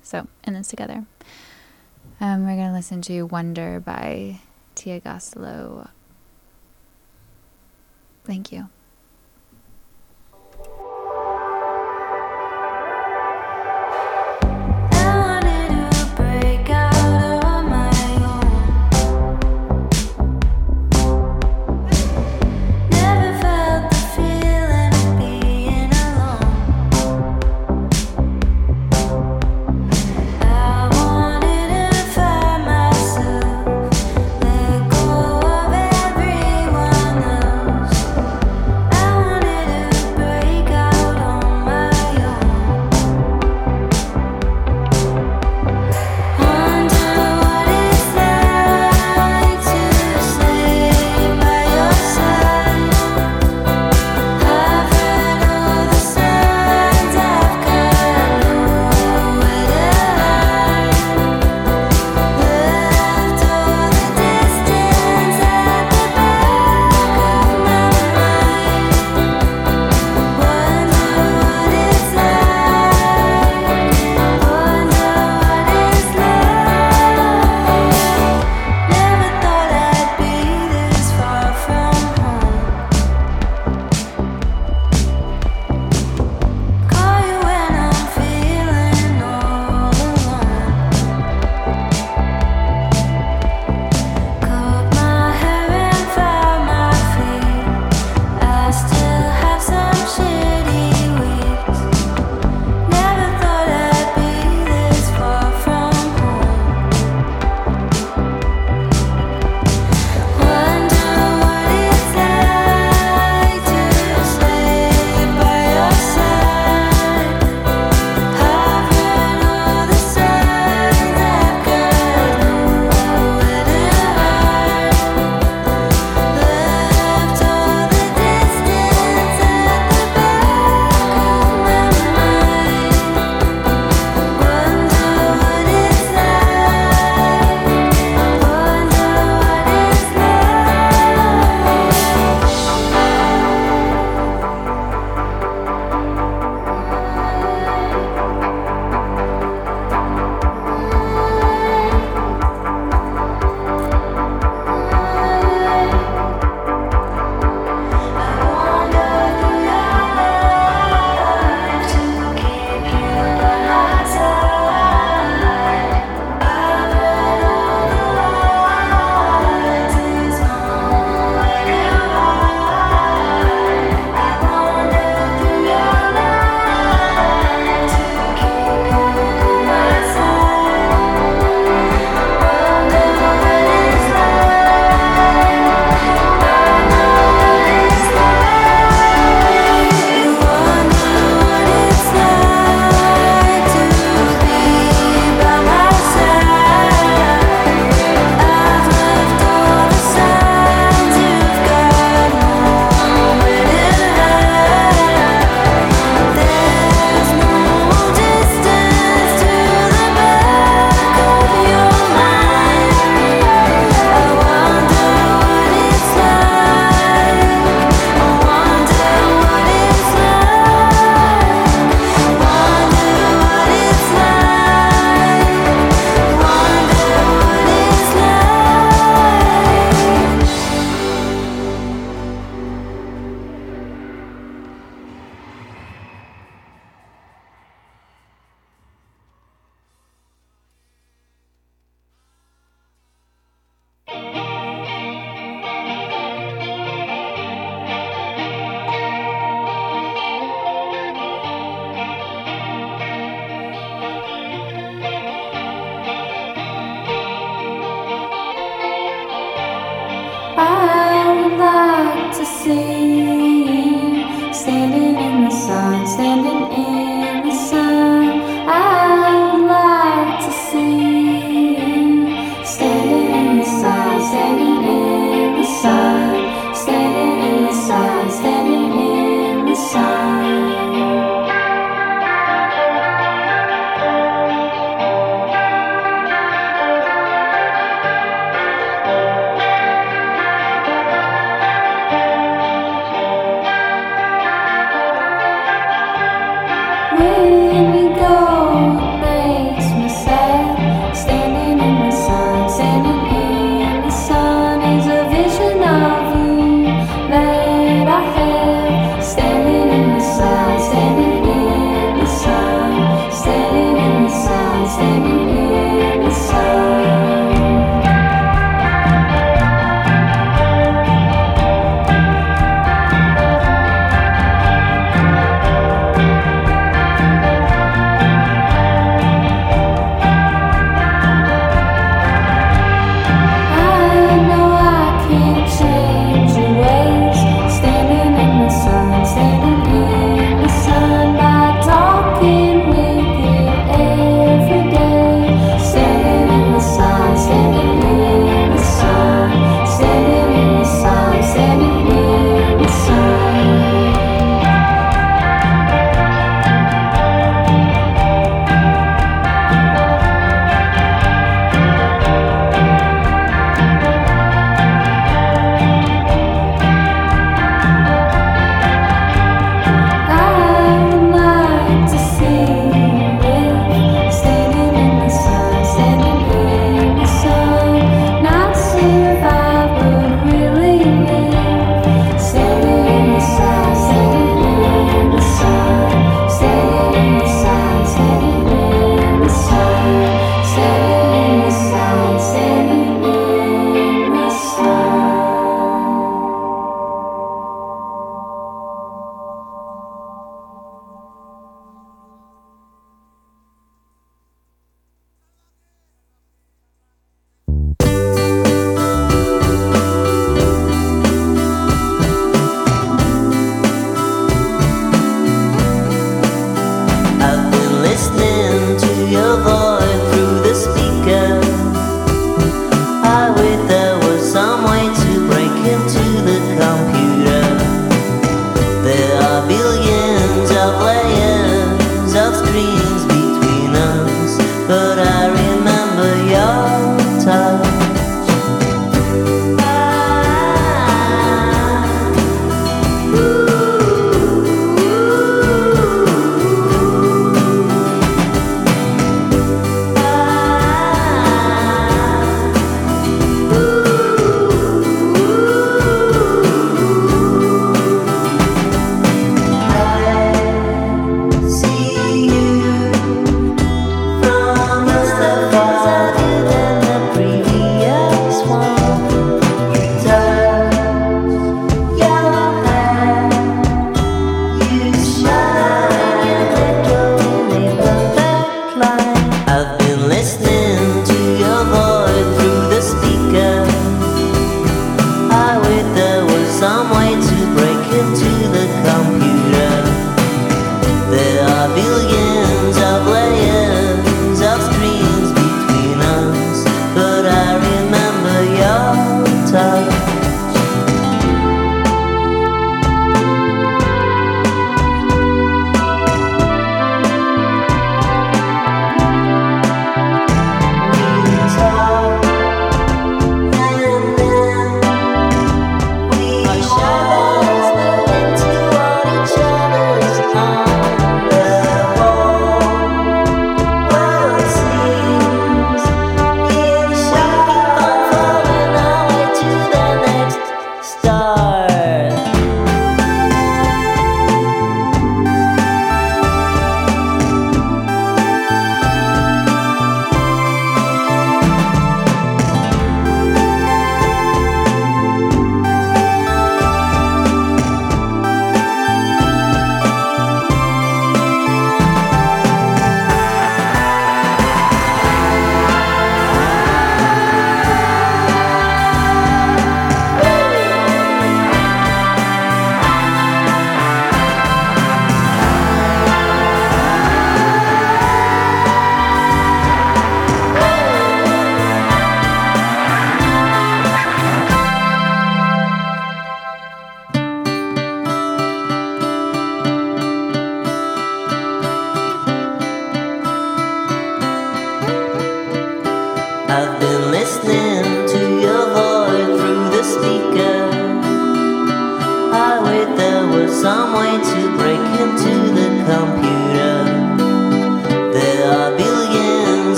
So, 0.00 0.28
in 0.44 0.54
this 0.54 0.68
together. 0.68 1.06
Um, 2.22 2.46
we're 2.46 2.54
gonna 2.54 2.72
listen 2.72 3.02
to 3.02 3.22
Wonder 3.22 3.80
by 3.80 4.38
Tia 4.76 5.00
Goslow. 5.00 5.88
Thank 8.24 8.52
you. 8.52 8.68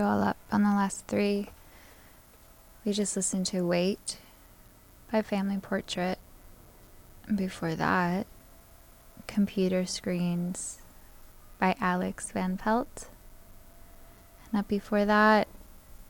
You 0.00 0.06
all 0.06 0.22
up 0.22 0.38
on 0.50 0.62
the 0.62 0.70
last 0.70 1.06
three. 1.08 1.48
We 2.86 2.94
just 2.94 3.14
listened 3.16 3.44
to 3.48 3.66
Wait 3.66 4.16
by 5.12 5.20
Family 5.20 5.58
Portrait. 5.58 6.18
Before 7.36 7.74
that, 7.74 8.26
Computer 9.26 9.84
Screens 9.84 10.78
by 11.58 11.76
Alex 11.78 12.30
Van 12.30 12.56
Pelt. 12.56 13.10
And 14.50 14.60
up 14.60 14.68
before 14.68 15.04
that 15.04 15.48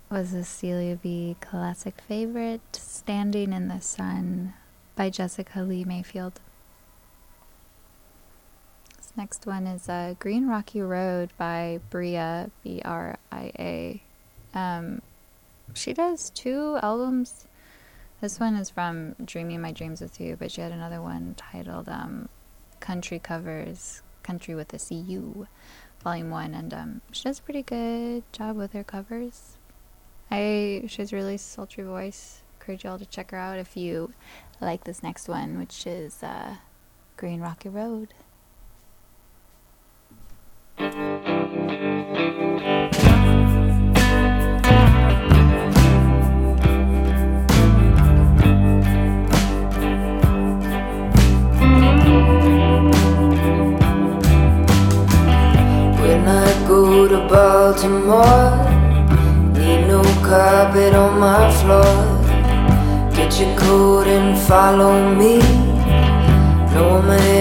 was 0.08 0.34
a 0.34 0.44
Celia 0.44 0.94
B 0.94 1.34
classic 1.40 2.00
favorite, 2.06 2.60
Standing 2.76 3.52
in 3.52 3.66
the 3.66 3.80
Sun 3.80 4.54
by 4.94 5.10
Jessica 5.10 5.62
Lea 5.62 5.82
Mayfield. 5.82 6.38
This 8.96 9.12
next 9.16 9.46
one 9.46 9.66
is 9.66 9.88
uh, 9.88 10.14
Green 10.20 10.46
Rocky 10.46 10.80
Road 10.80 11.30
by 11.36 11.80
Bria, 11.90 12.52
B 12.62 12.80
R 12.84 13.16
A. 13.60 14.02
Um, 14.54 15.02
she 15.74 15.92
does 15.92 16.30
two 16.30 16.78
albums. 16.82 17.46
This 18.20 18.40
one 18.40 18.54
is 18.56 18.70
from 18.70 19.14
Dreaming 19.24 19.60
My 19.60 19.72
Dreams 19.72 20.00
with 20.00 20.20
You, 20.20 20.36
but 20.36 20.50
she 20.50 20.60
had 20.60 20.72
another 20.72 21.00
one 21.00 21.34
titled 21.36 21.88
um, 21.88 22.28
Country 22.80 23.18
Covers, 23.18 24.02
Country 24.22 24.54
with 24.54 24.74
a 24.74 24.78
CU, 24.78 25.46
Volume 26.02 26.30
1. 26.30 26.54
And 26.54 26.74
um, 26.74 27.00
she 27.12 27.24
does 27.24 27.38
a 27.38 27.42
pretty 27.42 27.62
good 27.62 28.24
job 28.32 28.56
with 28.56 28.72
her 28.72 28.84
covers. 28.84 29.56
I 30.30 30.84
She 30.86 31.02
has 31.02 31.12
a 31.12 31.16
really 31.16 31.36
sultry 31.36 31.84
voice. 31.84 32.42
Encourage 32.60 32.84
y'all 32.84 32.98
to 32.98 33.06
check 33.06 33.30
her 33.30 33.38
out 33.38 33.58
if 33.58 33.76
you 33.76 34.12
like 34.60 34.84
this 34.84 35.02
next 35.02 35.28
one, 35.28 35.58
which 35.58 35.86
is 35.86 36.22
uh, 36.22 36.56
Green 37.16 37.40
Rocky 37.40 37.68
Road. 37.68 38.12
Baltimore, 57.30 58.58
need 59.54 59.86
no 59.86 60.02
carpet 60.20 60.92
on 60.94 61.20
my 61.20 61.48
floor. 61.58 61.94
Get 63.14 63.38
your 63.38 63.56
coat 63.56 64.08
and 64.08 64.36
follow 64.36 65.14
me. 65.14 65.38
No 66.74 67.00
man 67.02 67.39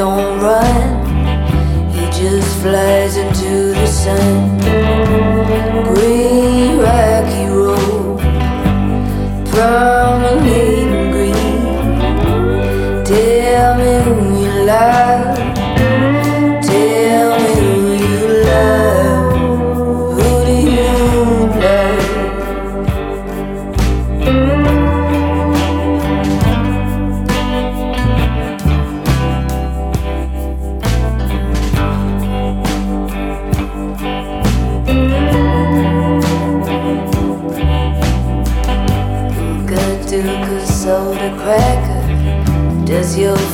don't 0.00 0.40
run. 0.40 0.82
He 1.92 2.04
just 2.20 2.50
flies 2.62 3.18
into 3.18 3.74
the 3.78 3.86
sun. 3.86 4.58
Green 5.88 6.78
rocky 6.78 7.44
road, 7.58 8.18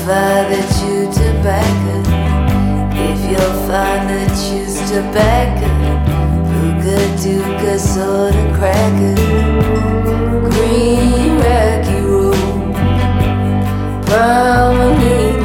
father 0.06 0.62
chew 0.78 1.10
tobacco? 1.10 1.96
If 2.94 3.20
your 3.28 3.52
father 3.66 4.24
chews 4.38 4.78
tobacco, 4.88 5.66
good 6.80 7.12
Duke 7.20 7.76
soda 7.76 8.44
cracker. 8.56 9.16
Green 10.48 11.38
rocky 11.42 11.98
road, 12.06 12.74
promenade 14.06 15.35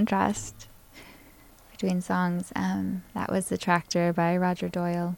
contrast 0.00 0.66
between 1.72 2.00
songs? 2.00 2.52
Um, 2.56 3.02
that 3.12 3.30
was 3.30 3.50
The 3.50 3.58
Tractor 3.58 4.14
by 4.14 4.34
Roger 4.34 4.66
Doyle. 4.66 5.16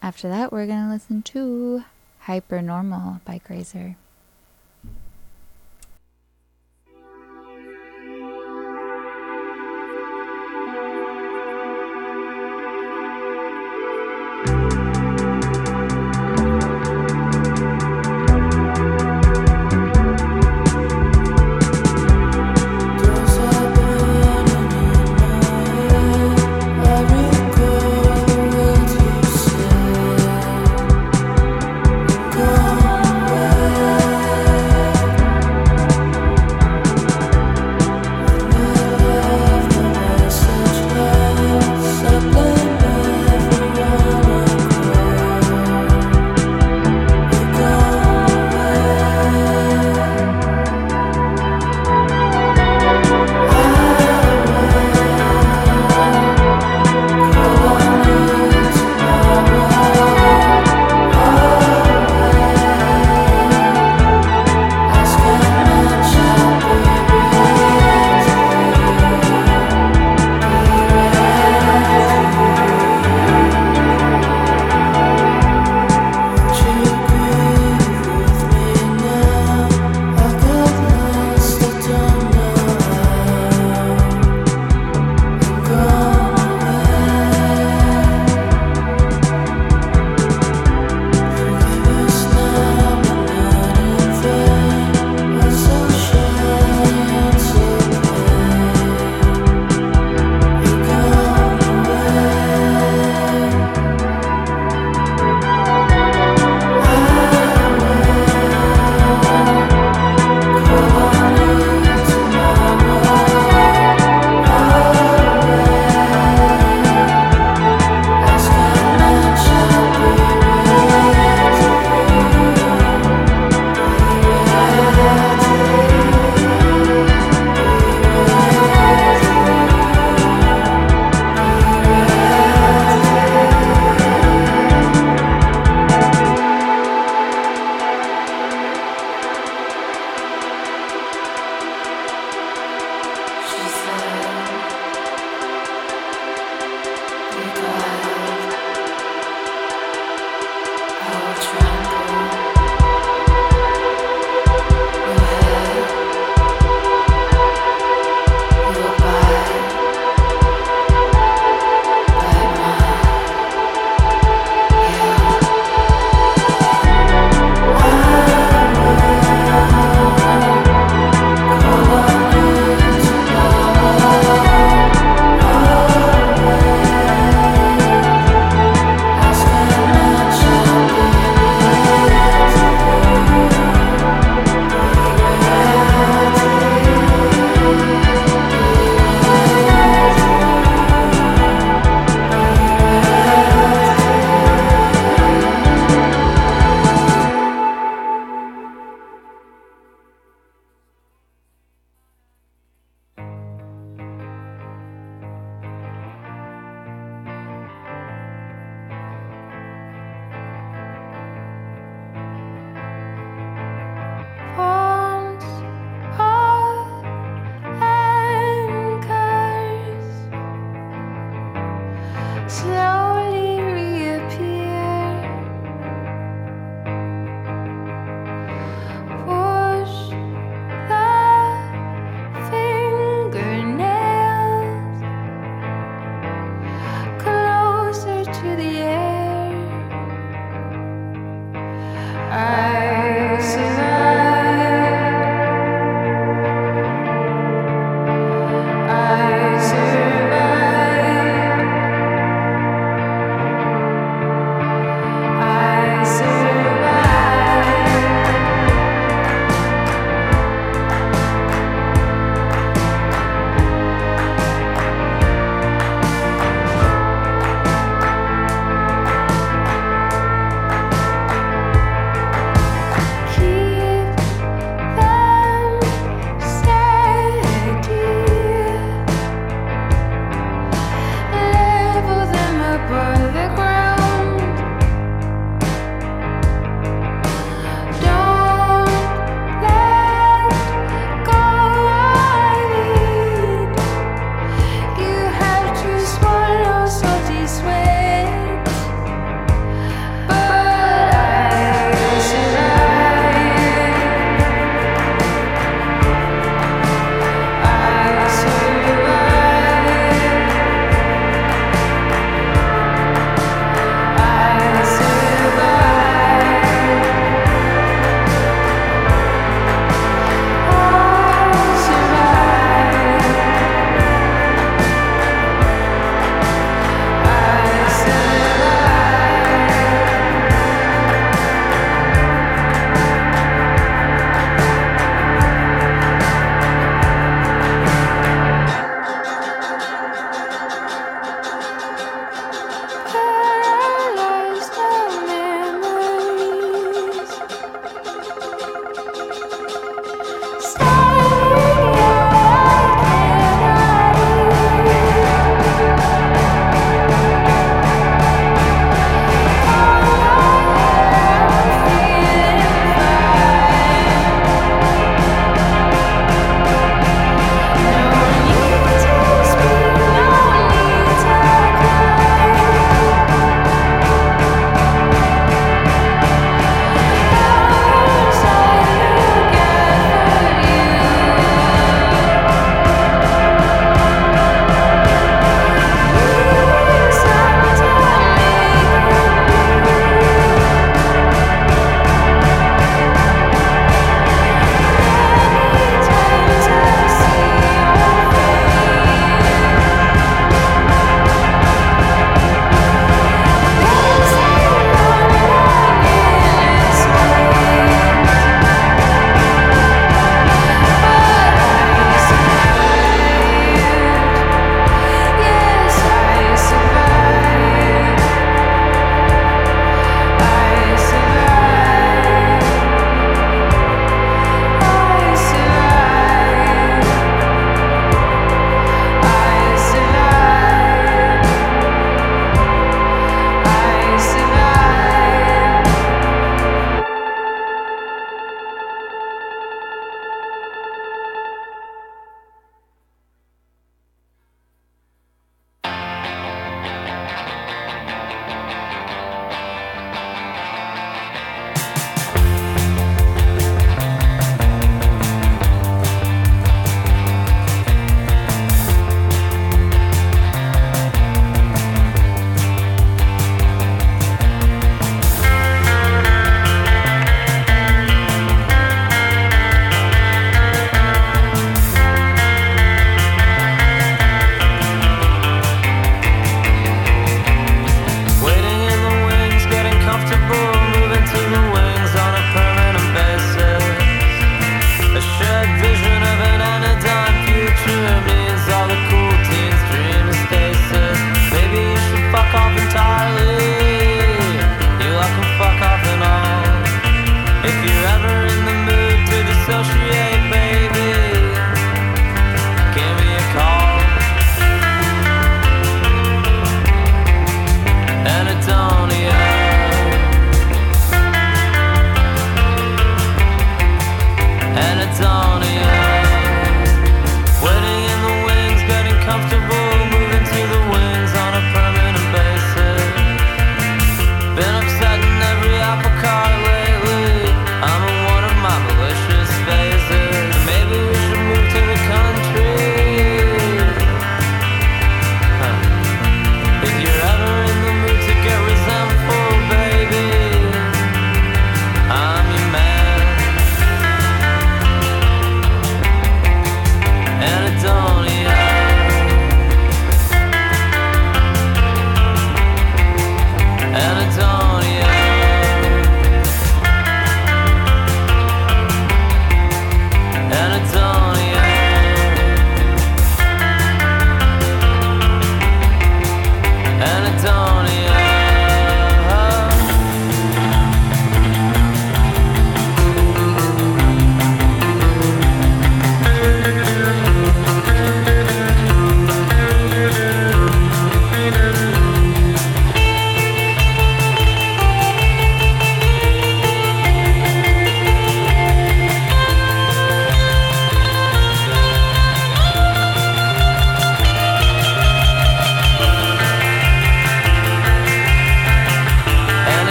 After 0.00 0.26
that, 0.30 0.50
we're 0.50 0.66
going 0.66 0.84
to 0.86 0.90
listen 0.90 1.20
to 1.22 1.84
Hypernormal 2.24 3.22
by 3.26 3.42
Grazer. 3.46 3.96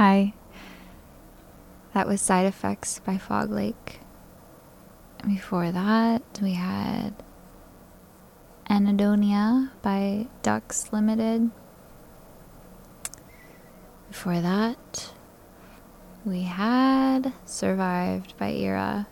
Hi. 0.00 0.32
That 1.92 2.06
was 2.06 2.22
Side 2.22 2.46
Effects 2.46 3.00
by 3.00 3.18
Fog 3.18 3.50
Lake. 3.50 4.00
Before 5.26 5.70
that, 5.70 6.22
we 6.40 6.54
had 6.54 7.12
Anadonia 8.70 9.72
by 9.82 10.28
Ducks 10.40 10.90
Limited. 10.90 11.50
Before 14.08 14.40
that, 14.40 15.12
we 16.24 16.44
had 16.44 17.34
Survived 17.44 18.38
by 18.38 18.52
Era. 18.52 19.06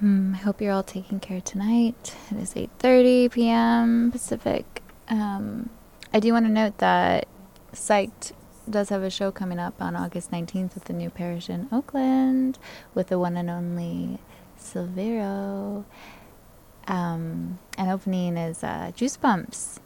Hmm, 0.00 0.34
I 0.34 0.36
hope 0.36 0.60
you're 0.60 0.74
all 0.74 0.82
taking 0.82 1.18
care 1.18 1.40
tonight. 1.40 2.14
It 2.30 2.36
is 2.36 2.52
8:30 2.52 3.32
p.m. 3.32 4.12
Pacific. 4.12 4.82
Um, 5.08 5.70
I 6.12 6.20
do 6.20 6.34
want 6.34 6.44
to 6.44 6.52
note 6.52 6.76
that 6.76 7.26
Psyched 7.72 8.32
does 8.70 8.88
have 8.88 9.02
a 9.02 9.10
show 9.10 9.30
coming 9.30 9.58
up 9.58 9.80
on 9.80 9.96
August 9.96 10.30
19th 10.30 10.76
at 10.76 10.84
the 10.84 10.92
new 10.92 11.10
parish 11.10 11.48
in 11.48 11.68
Oakland 11.72 12.58
with 12.94 13.08
the 13.08 13.18
one 13.18 13.36
and 13.36 13.50
only 13.50 14.18
Silvero. 14.58 15.84
Um, 16.86 17.58
and 17.76 17.90
opening 17.90 18.36
is 18.36 18.64
uh, 18.64 18.92
Juice 18.94 19.16
Bumps, 19.16 19.80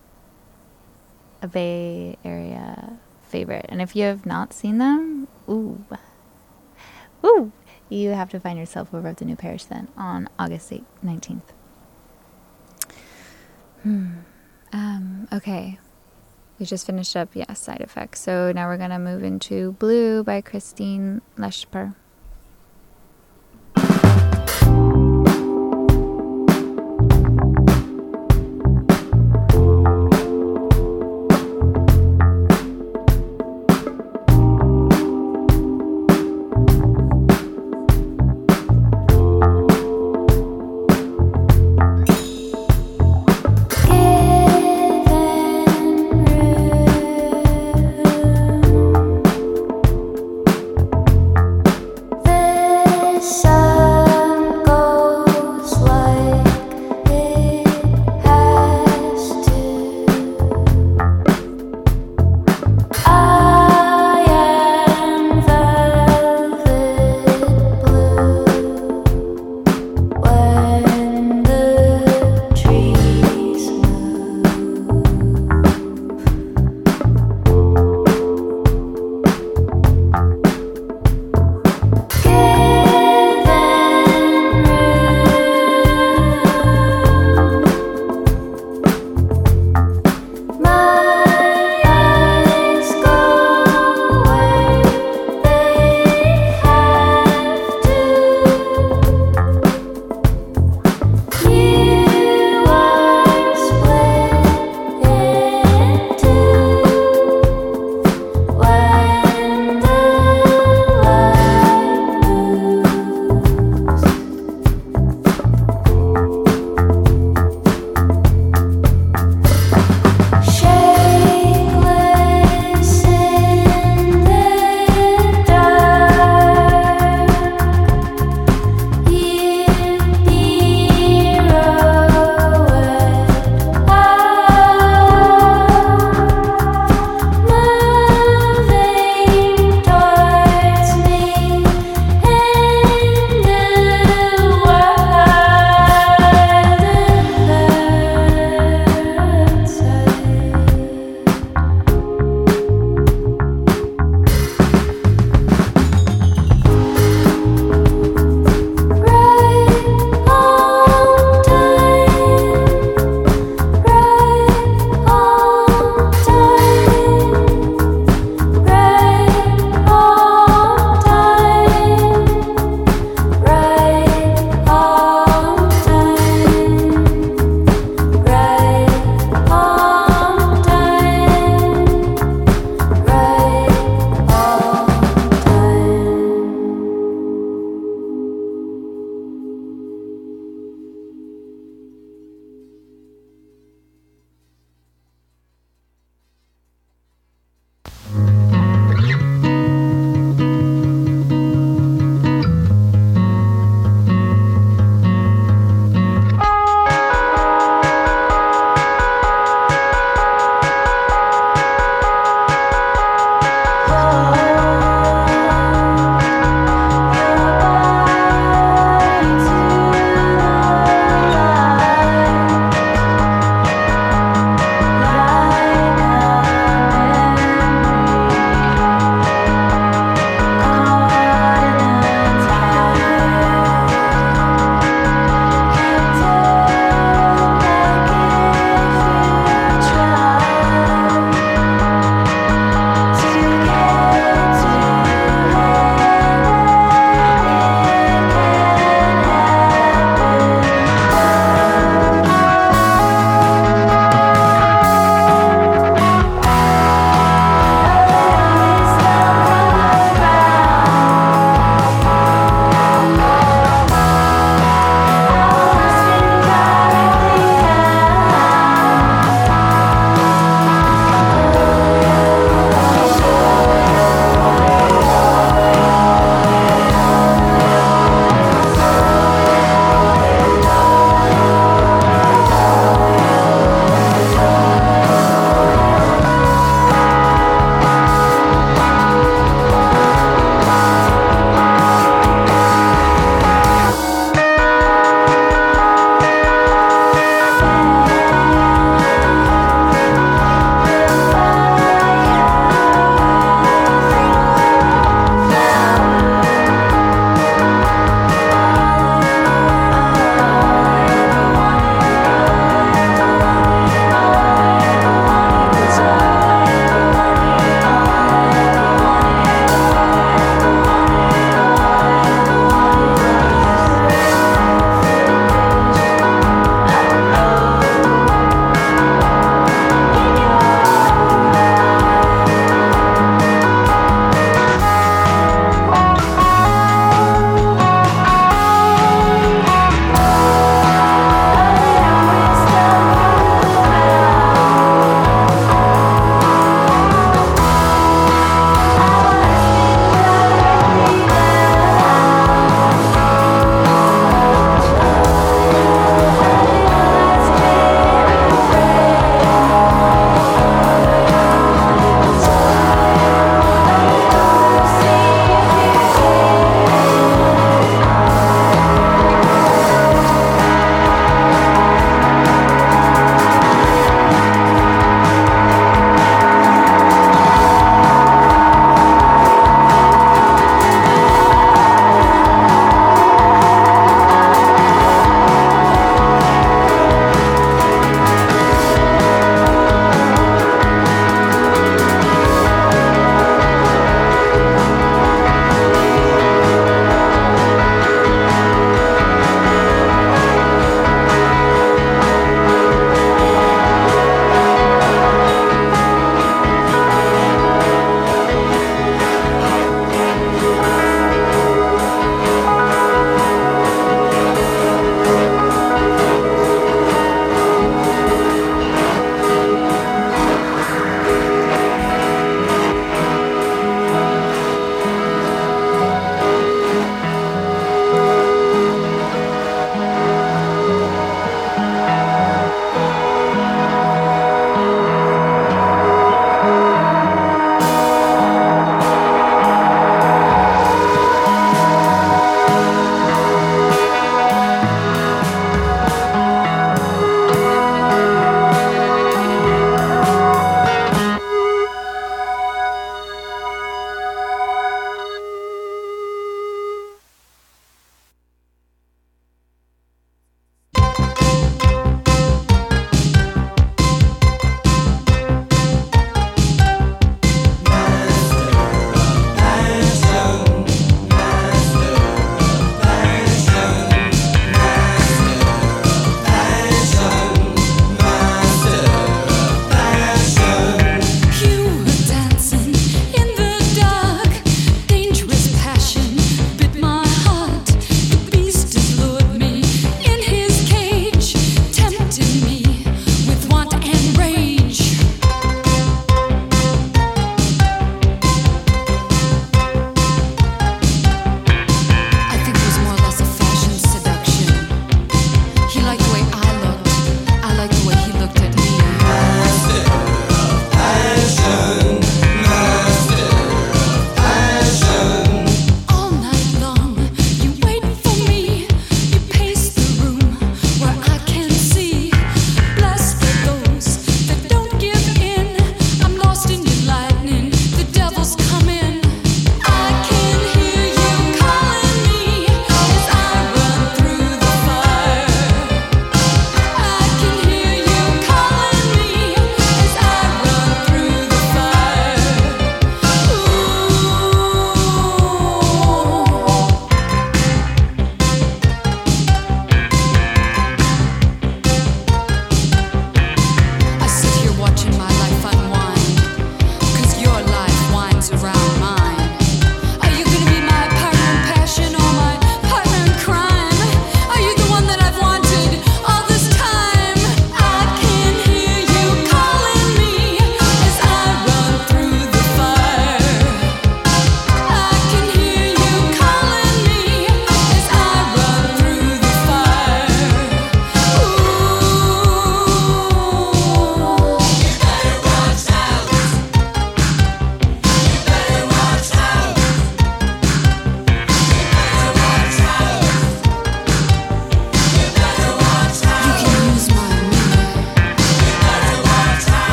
a 1.42 1.48
Bay 1.48 2.16
Area 2.24 2.98
favorite. 3.22 3.66
And 3.68 3.82
if 3.82 3.96
you 3.96 4.04
have 4.04 4.24
not 4.24 4.52
seen 4.52 4.78
them, 4.78 5.28
ooh, 5.48 5.84
ooh, 7.24 7.52
you 7.88 8.10
have 8.10 8.30
to 8.30 8.40
find 8.40 8.58
yourself 8.58 8.94
over 8.94 9.08
at 9.08 9.18
the 9.18 9.24
new 9.24 9.36
parish 9.36 9.64
then 9.64 9.88
on 9.96 10.28
August 10.38 10.70
8th, 10.70 10.84
19th. 11.04 11.42
Hmm. 13.82 14.12
Um, 14.72 15.28
okay. 15.32 15.78
We 16.58 16.66
just 16.66 16.86
finished 16.86 17.16
up, 17.16 17.30
yeah, 17.34 17.52
side 17.54 17.80
effects. 17.80 18.20
So 18.20 18.52
now 18.52 18.68
we're 18.68 18.76
going 18.78 18.90
to 18.90 18.98
move 18.98 19.24
into 19.24 19.72
Blue 19.72 20.22
by 20.22 20.40
Kristine 20.40 21.20
Leschper. 21.36 21.94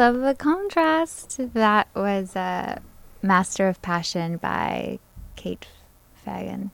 love 0.00 0.22
the 0.22 0.34
contrast. 0.34 1.38
That 1.52 1.86
was 1.94 2.34
uh, 2.34 2.78
Master 3.20 3.68
of 3.68 3.82
Passion 3.82 4.38
by 4.38 4.98
Kate 5.36 5.66
Fagan. 6.14 6.70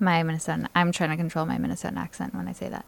My 0.00 0.24
Minnesota. 0.24 0.68
I'm 0.74 0.90
trying 0.90 1.10
to 1.10 1.16
control 1.16 1.46
my 1.46 1.58
Minnesotan 1.58 1.96
accent 1.96 2.34
when 2.34 2.48
I 2.48 2.52
say 2.54 2.68
that. 2.68 2.84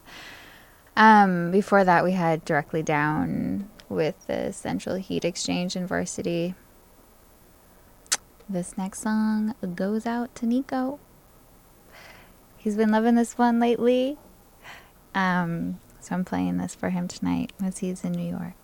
Um, 0.97 1.53
before 1.53 1.85
that, 1.85 2.03
we 2.03 2.11
had 2.11 2.45
Directly 2.45 2.83
Down 2.83 3.71
with 3.89 4.27
the 4.27 4.53
Central 4.53 4.97
Heat 4.97 5.25
Exchange 5.25 5.77
in 5.77 5.87
Varsity. 5.87 6.57
This 8.49 8.77
next 8.77 9.01
song 9.01 9.55
goes 9.77 10.07
out 10.07 10.35
to 10.35 10.47
Nico. 10.47 10.99
He's 12.57 12.77
been 12.77 12.91
loving 12.91 13.15
this 13.15 13.39
one 13.39 13.61
lately. 13.61 14.19
Um, 15.15 15.79
so 16.01 16.17
I'm 16.17 16.25
playing 16.25 16.57
this 16.57 16.75
for 16.75 16.91
him 16.91 17.07
tonight 17.07 17.53
as 17.63 17.79
he's 17.79 18.03
in 18.03 18.11
New 18.11 18.29
York. 18.29 18.64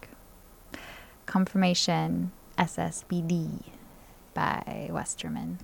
Confirmation 1.31 2.33
SSBD 2.59 3.63
by 4.35 4.89
Westerman. 4.91 5.59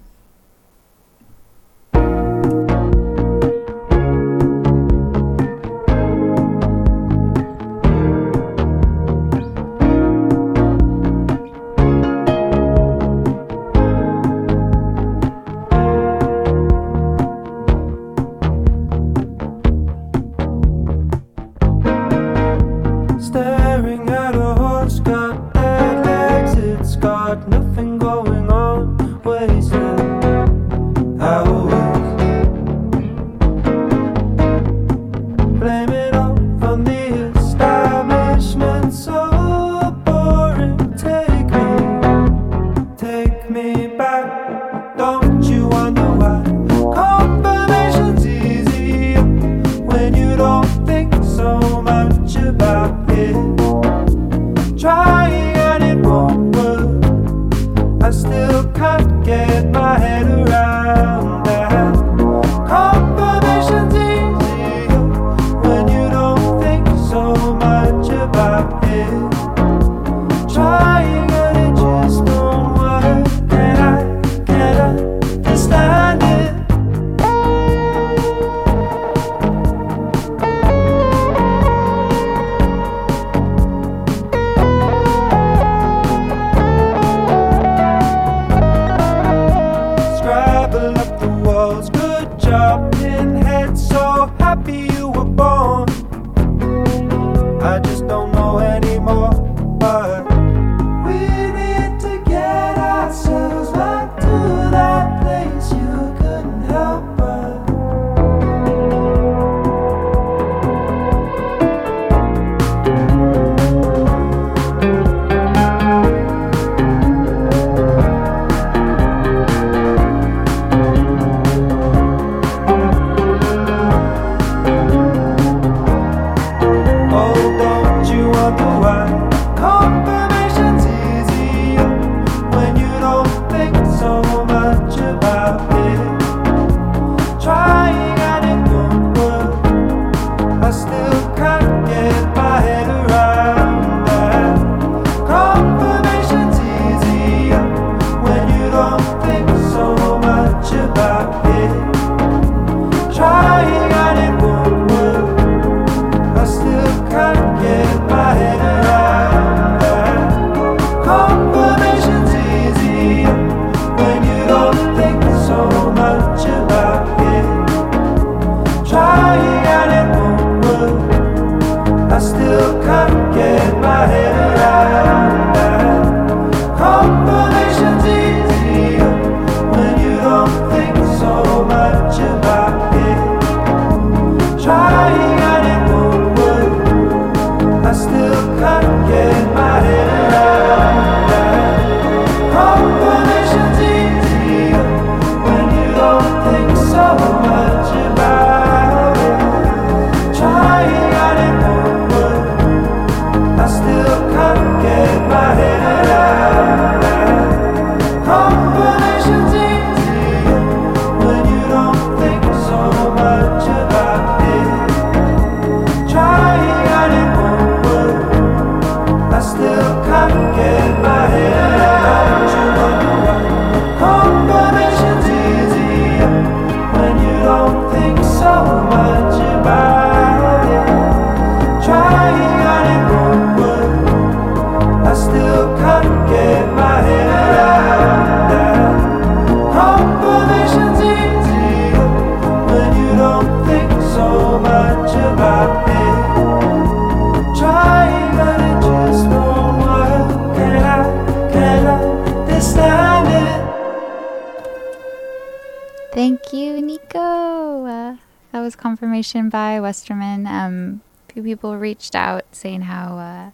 Reached 261.87 262.17
out 262.17 262.45
saying 262.51 262.83
how 262.83 263.17
uh, 263.17 263.51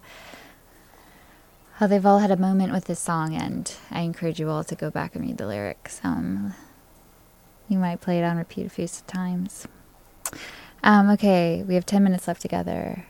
how 1.76 1.86
they've 1.86 2.06
all 2.06 2.20
had 2.20 2.30
a 2.30 2.36
moment 2.48 2.72
with 2.72 2.86
this 2.86 2.98
song, 2.98 3.34
and 3.34 3.70
I 3.90 4.00
encourage 4.00 4.40
you 4.40 4.48
all 4.48 4.64
to 4.64 4.74
go 4.74 4.88
back 4.90 5.14
and 5.14 5.22
read 5.22 5.36
the 5.36 5.46
lyrics. 5.46 6.00
Um, 6.02 6.54
you 7.68 7.76
might 7.76 8.00
play 8.00 8.18
it 8.20 8.24
on 8.24 8.38
repeat 8.38 8.64
a 8.64 8.70
few 8.70 8.88
times. 9.06 9.68
Um, 10.82 11.10
okay, 11.10 11.62
we 11.68 11.74
have 11.74 11.84
10 11.84 12.02
minutes 12.02 12.26
left 12.26 12.40
together. 12.40 13.04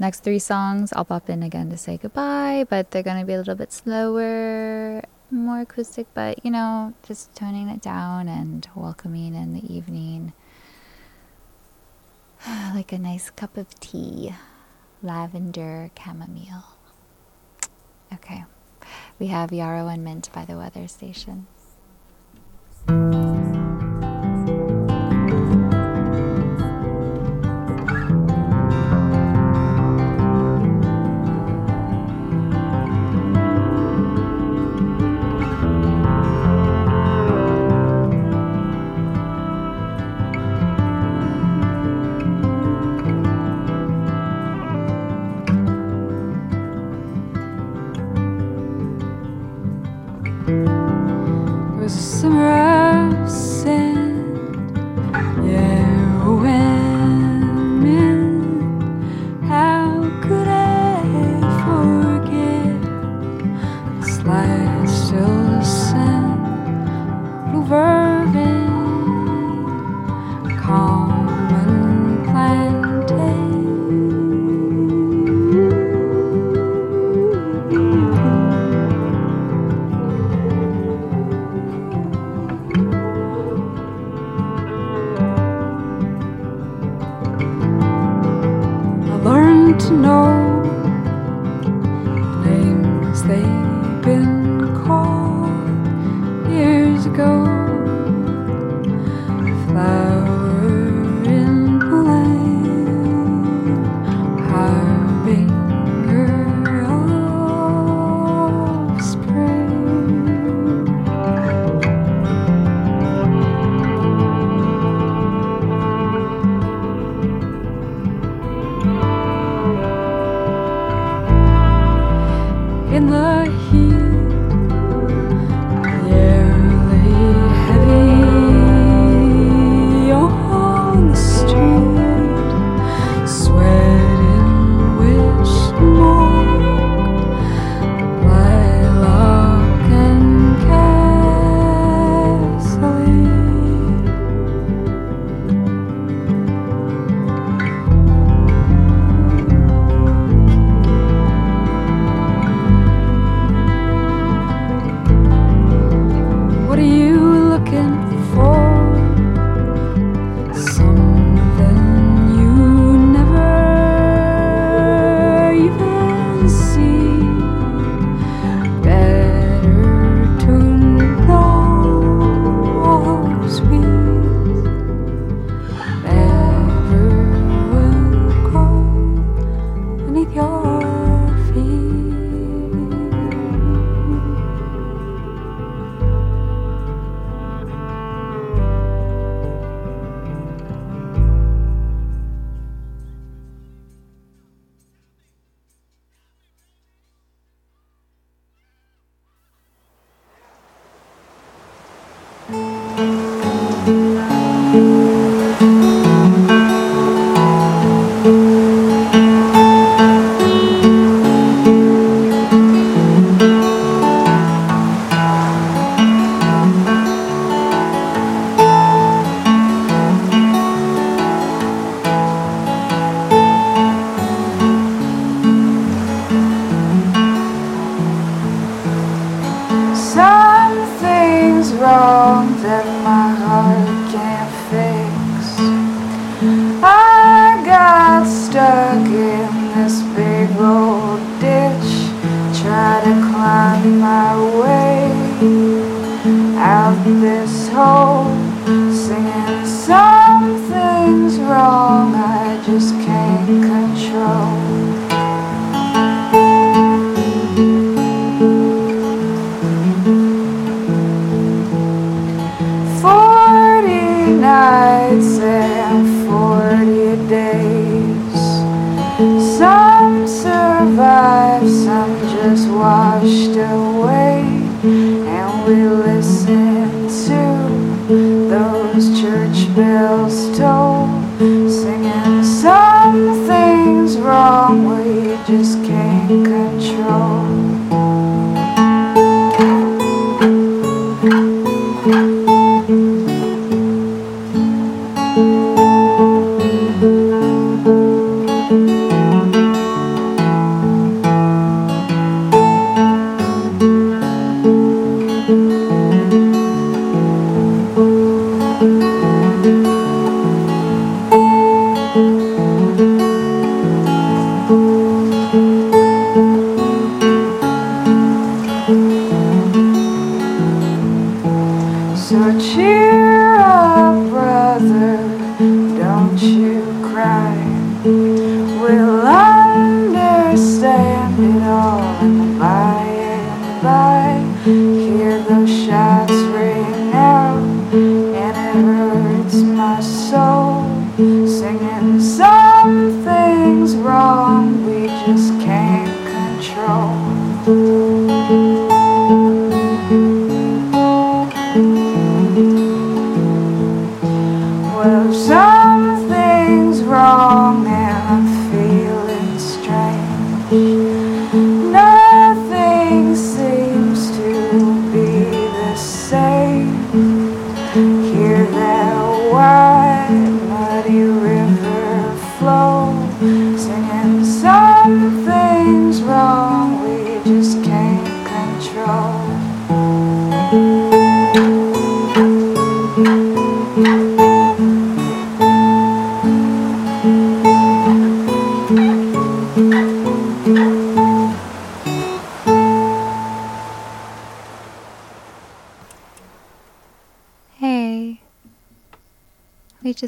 Next 0.00 0.24
three 0.24 0.40
songs, 0.40 0.92
I'll 0.94 1.04
pop 1.04 1.30
in 1.30 1.44
again 1.44 1.70
to 1.70 1.76
say 1.76 1.96
goodbye, 1.96 2.66
but 2.68 2.90
they're 2.90 3.04
going 3.04 3.20
to 3.20 3.26
be 3.26 3.34
a 3.34 3.38
little 3.38 3.54
bit 3.54 3.72
slower, 3.72 5.02
more 5.30 5.60
acoustic, 5.60 6.08
but 6.12 6.44
you 6.44 6.50
know, 6.50 6.94
just 7.06 7.34
toning 7.36 7.68
it 7.68 7.80
down 7.80 8.26
and 8.26 8.68
welcoming 8.74 9.32
in 9.34 9.52
the 9.54 9.64
evening. 9.72 10.32
like 12.74 12.92
a 12.92 12.98
nice 12.98 13.30
cup 13.30 13.56
of 13.56 13.78
tea, 13.80 14.34
lavender 15.02 15.90
chamomile. 15.98 16.64
Okay, 18.12 18.44
we 19.18 19.28
have 19.28 19.52
Yarrow 19.52 19.88
and 19.88 20.04
Mint 20.04 20.30
by 20.32 20.44
the 20.44 20.56
weather 20.56 20.88
station. 20.88 21.46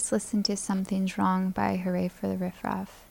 Just 0.02 0.10
listened 0.10 0.44
to 0.46 0.56
Something's 0.56 1.16
Wrong 1.16 1.50
by 1.50 1.76
Hurray 1.76 2.08
for 2.08 2.26
the 2.26 2.36
Riff 2.36 2.64
Raff. 2.64 3.06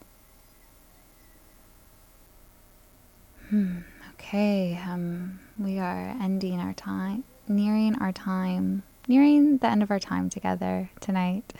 Hmm. 3.47 3.77
Okay. 4.15 4.77
Um, 4.85 5.39
we 5.57 5.79
are 5.79 6.13
ending 6.21 6.59
our 6.59 6.73
time, 6.73 7.23
nearing 7.47 7.95
our 8.01 8.11
time, 8.11 8.83
nearing 9.07 9.59
the 9.59 9.67
end 9.67 9.83
of 9.83 9.89
our 9.89 10.01
time 10.01 10.29
together 10.29 10.89
tonight. 10.99 11.53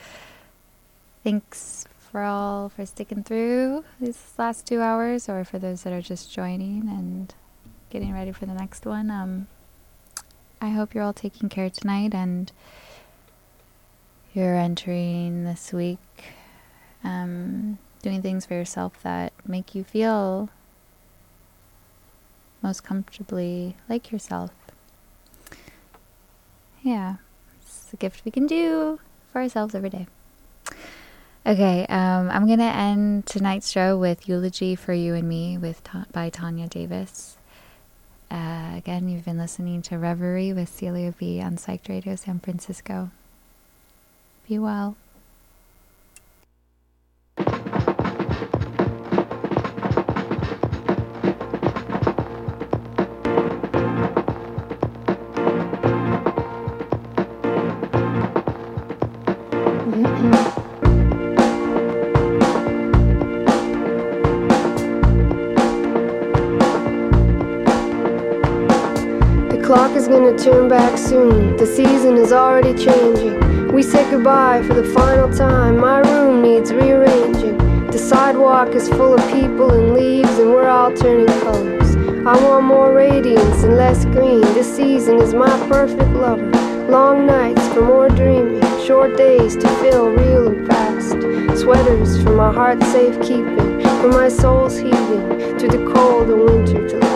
Thanks 1.24 1.86
for 1.98 2.24
all 2.24 2.68
for 2.68 2.86
sticking 2.86 3.24
through 3.24 3.86
these 4.02 4.34
last 4.38 4.68
two 4.68 4.82
hours, 4.82 5.30
or 5.30 5.46
for 5.46 5.60
those 5.60 5.84
that 5.84 5.94
are 5.94 6.02
just 6.02 6.30
joining 6.30 6.90
and 6.90 7.34
getting 7.90 8.14
ready 8.14 8.34
for 8.34 8.46
the 8.48 8.54
next 8.54 8.86
one. 8.86 9.10
Um, 9.10 9.48
I 10.60 10.72
hope 10.72 10.94
you're 10.94 11.06
all 11.06 11.14
taking 11.14 11.48
care 11.48 11.70
tonight 11.70 12.14
and 12.14 12.52
you're 14.34 14.56
entering 14.56 15.44
this 15.44 15.74
week 15.74 16.00
um, 17.04 17.78
doing 18.02 18.22
things 18.22 18.46
for 18.46 18.54
yourself 18.54 19.02
that 19.04 19.34
make 19.46 19.76
you 19.76 19.84
feel 19.84 20.50
most 22.62 22.84
comfortably 22.84 23.76
like 23.90 24.12
yourself. 24.12 24.52
Yeah, 26.84 27.16
it's 27.62 27.94
a 27.94 27.98
gift 27.98 28.24
we 28.26 28.32
can 28.32 28.48
do 28.48 29.00
for 29.32 29.42
ourselves 29.42 29.76
every 29.76 29.90
day. 29.90 30.08
Okay, 31.46 31.86
um, 31.90 32.30
I'm 32.30 32.48
gonna 32.48 32.64
end 32.64 33.26
tonight's 33.26 33.72
show 33.72 33.98
with 33.98 34.30
"Eulogy 34.30 34.76
for 34.76 34.94
You 34.94 35.16
and 35.16 35.28
Me" 35.28 35.58
with 35.58 35.82
by 36.12 36.30
Tanya 36.30 36.68
Davis. 36.68 37.38
Uh, 38.30 38.74
again, 38.78 39.10
you've 39.10 39.26
been 39.26 39.38
listening 39.38 39.82
to 39.82 39.98
Reverie 39.98 40.54
with 40.54 40.70
Celia 40.70 41.14
B 41.18 41.42
on 41.42 41.58
Psyched 41.58 41.90
Radio 41.90 42.16
San 42.16 42.40
Francisco. 42.40 43.12
Be 44.48 44.60
well. 44.60 44.98
Gonna 70.12 70.38
turn 70.38 70.68
back 70.68 70.98
soon. 70.98 71.56
The 71.56 71.66
season 71.66 72.18
is 72.18 72.34
already 72.34 72.74
changing. 72.74 73.72
We 73.72 73.82
say 73.82 74.10
goodbye 74.12 74.62
for 74.64 74.74
the 74.74 74.84
final 74.84 75.32
time. 75.34 75.78
My 75.78 76.00
room 76.00 76.42
needs 76.42 76.74
rearranging. 76.74 77.58
The 77.88 77.98
sidewalk 77.98 78.76
is 78.76 78.90
full 78.90 79.14
of 79.14 79.32
people 79.32 79.72
and 79.72 79.94
leaves, 79.94 80.38
and 80.38 80.50
we're 80.50 80.68
all 80.68 80.92
turning 80.94 81.34
colors. 81.42 81.96
I 82.28 82.36
want 82.44 82.66
more 82.66 82.94
radiance 82.94 83.64
and 83.64 83.78
less 83.78 84.04
green. 84.04 84.42
This 84.54 84.76
season 84.76 85.22
is 85.22 85.34
my 85.34 85.56
perfect 85.70 86.12
lover. 86.12 86.52
Long 86.90 87.26
nights 87.26 87.66
for 87.70 87.82
more 87.82 88.10
dreaming, 88.10 88.62
short 88.86 89.16
days 89.16 89.56
to 89.56 89.68
feel 89.80 90.10
real 90.10 90.48
and 90.50 90.68
fast. 90.68 91.22
Sweaters 91.62 92.22
for 92.22 92.36
my 92.36 92.52
heart's 92.52 92.86
safekeeping, 92.92 93.80
for 94.02 94.10
my 94.10 94.28
soul's 94.28 94.78
heaving, 94.78 95.58
to 95.58 95.68
the 95.70 95.90
cold 95.94 96.30
of 96.30 96.40
winter 96.40 97.11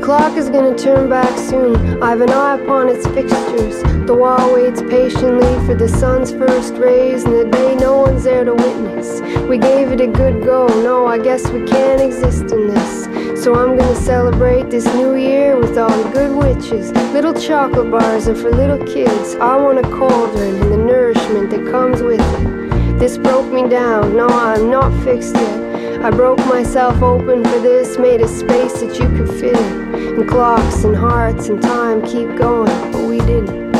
clock 0.00 0.36
is 0.36 0.48
gonna 0.48 0.76
turn 0.76 1.08
back 1.08 1.36
soon. 1.38 2.02
I've 2.02 2.20
an 2.20 2.30
eye 2.30 2.54
upon 2.54 2.88
its 2.88 3.06
fixtures. 3.08 3.82
The 4.06 4.14
wall 4.14 4.54
waits 4.54 4.82
patiently 4.82 5.54
for 5.66 5.74
the 5.74 5.88
sun's 5.88 6.32
first 6.32 6.74
rays, 6.74 7.24
and 7.24 7.34
the 7.34 7.44
day 7.44 7.76
no 7.76 7.98
one's 7.98 8.24
there 8.24 8.44
to 8.44 8.54
witness. 8.54 9.20
We 9.48 9.58
gave 9.58 9.92
it 9.92 10.00
a 10.00 10.06
good 10.06 10.42
go. 10.42 10.66
No, 10.82 11.06
I 11.06 11.18
guess 11.18 11.48
we 11.50 11.66
can't 11.66 12.00
exist 12.00 12.52
in 12.52 12.68
this. 12.68 13.44
So 13.44 13.54
I'm 13.54 13.76
gonna 13.76 13.94
celebrate 13.94 14.70
this 14.70 14.86
new 14.94 15.14
year 15.14 15.56
with 15.56 15.76
all 15.78 15.90
the 15.90 16.10
good 16.10 16.34
witches. 16.34 16.92
Little 17.12 17.34
chocolate 17.34 17.90
bars 17.90 18.28
are 18.28 18.34
for 18.34 18.50
little 18.50 18.84
kids. 18.86 19.34
I 19.36 19.56
want 19.56 19.78
a 19.78 19.82
cauldron 19.82 20.60
and 20.62 20.72
the 20.72 20.76
nourishment 20.76 21.50
that 21.50 21.70
comes 21.70 22.02
with 22.02 22.20
it. 22.20 22.98
This 22.98 23.16
broke 23.16 23.50
me 23.52 23.68
down. 23.68 24.16
No, 24.16 24.26
I'm 24.26 24.70
not 24.70 24.92
fixed 25.04 25.34
yet. 25.34 25.70
I 26.02 26.10
broke 26.10 26.38
myself 26.46 27.02
open 27.02 27.44
for 27.44 27.58
this, 27.58 27.98
made 27.98 28.22
a 28.22 28.26
space 28.26 28.80
that 28.80 28.98
you 28.98 29.06
could 29.18 29.28
fit 29.38 29.54
in. 29.54 29.94
And 29.94 30.26
clocks 30.26 30.82
and 30.84 30.96
hearts 30.96 31.48
and 31.48 31.60
time 31.60 32.00
keep 32.06 32.34
going, 32.38 32.90
but 32.90 33.06
we 33.06 33.18
didn't. 33.18 33.70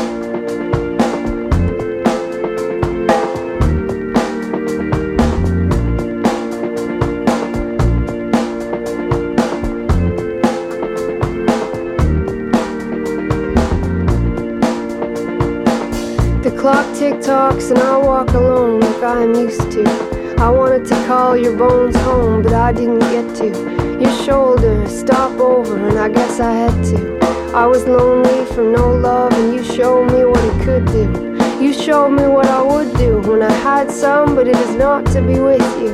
The 16.43 16.55
clock 16.55 16.85
tick 16.95 17.19
tocks 17.19 17.71
and 17.71 17.79
I 17.79 17.97
walk 17.97 18.29
alone 18.29 18.79
like 18.81 19.01
I'm 19.01 19.33
used 19.33 19.71
to. 19.71 20.20
I 20.41 20.49
wanted 20.49 20.85
to 20.85 20.95
call 21.05 21.37
your 21.37 21.55
bones 21.55 21.95
home, 21.97 22.41
but 22.41 22.51
I 22.51 22.71
didn't 22.71 22.97
get 22.97 23.35
to. 23.35 23.99
Your 24.01 24.11
shoulder, 24.25 24.87
stop 24.87 25.39
over, 25.39 25.77
and 25.87 25.99
I 25.99 26.09
guess 26.09 26.39
I 26.39 26.51
had 26.51 26.83
to. 26.85 27.19
I 27.55 27.67
was 27.67 27.85
lonely 27.85 28.45
from 28.45 28.71
no 28.71 28.91
love, 28.91 29.33
and 29.33 29.53
you 29.53 29.63
showed 29.63 30.11
me 30.11 30.25
what 30.25 30.43
it 30.43 30.65
could 30.65 30.87
do. 30.87 31.37
You 31.63 31.71
showed 31.71 32.09
me 32.09 32.25
what 32.25 32.47
I 32.47 32.59
would 32.59 32.91
do 32.97 33.19
when 33.19 33.43
I 33.43 33.51
had 33.51 33.91
some, 33.91 34.33
but 34.33 34.47
it 34.47 34.55
is 34.55 34.73
not 34.73 35.05
to 35.13 35.21
be 35.21 35.39
with 35.39 35.61
you. 35.79 35.91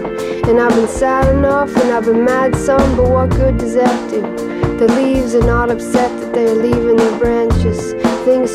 And 0.50 0.62
I've 0.62 0.74
been 0.74 0.88
sad 0.88 1.28
enough, 1.36 1.76
and 1.76 1.92
I've 1.92 2.06
been 2.06 2.24
mad 2.24 2.56
some, 2.56 2.96
but 2.96 3.10
what 3.10 3.30
good 3.32 3.58
does 3.58 3.74
that 3.74 4.10
do? 4.10 4.22
The 4.78 4.88
leaves 4.94 5.36
are 5.36 5.46
not 5.46 5.70
upset 5.70 6.10
that 6.22 6.34
they're 6.34 6.56
leaving 6.56 6.96
their 6.96 7.20
branches. 7.20 7.92
Things 8.24 8.52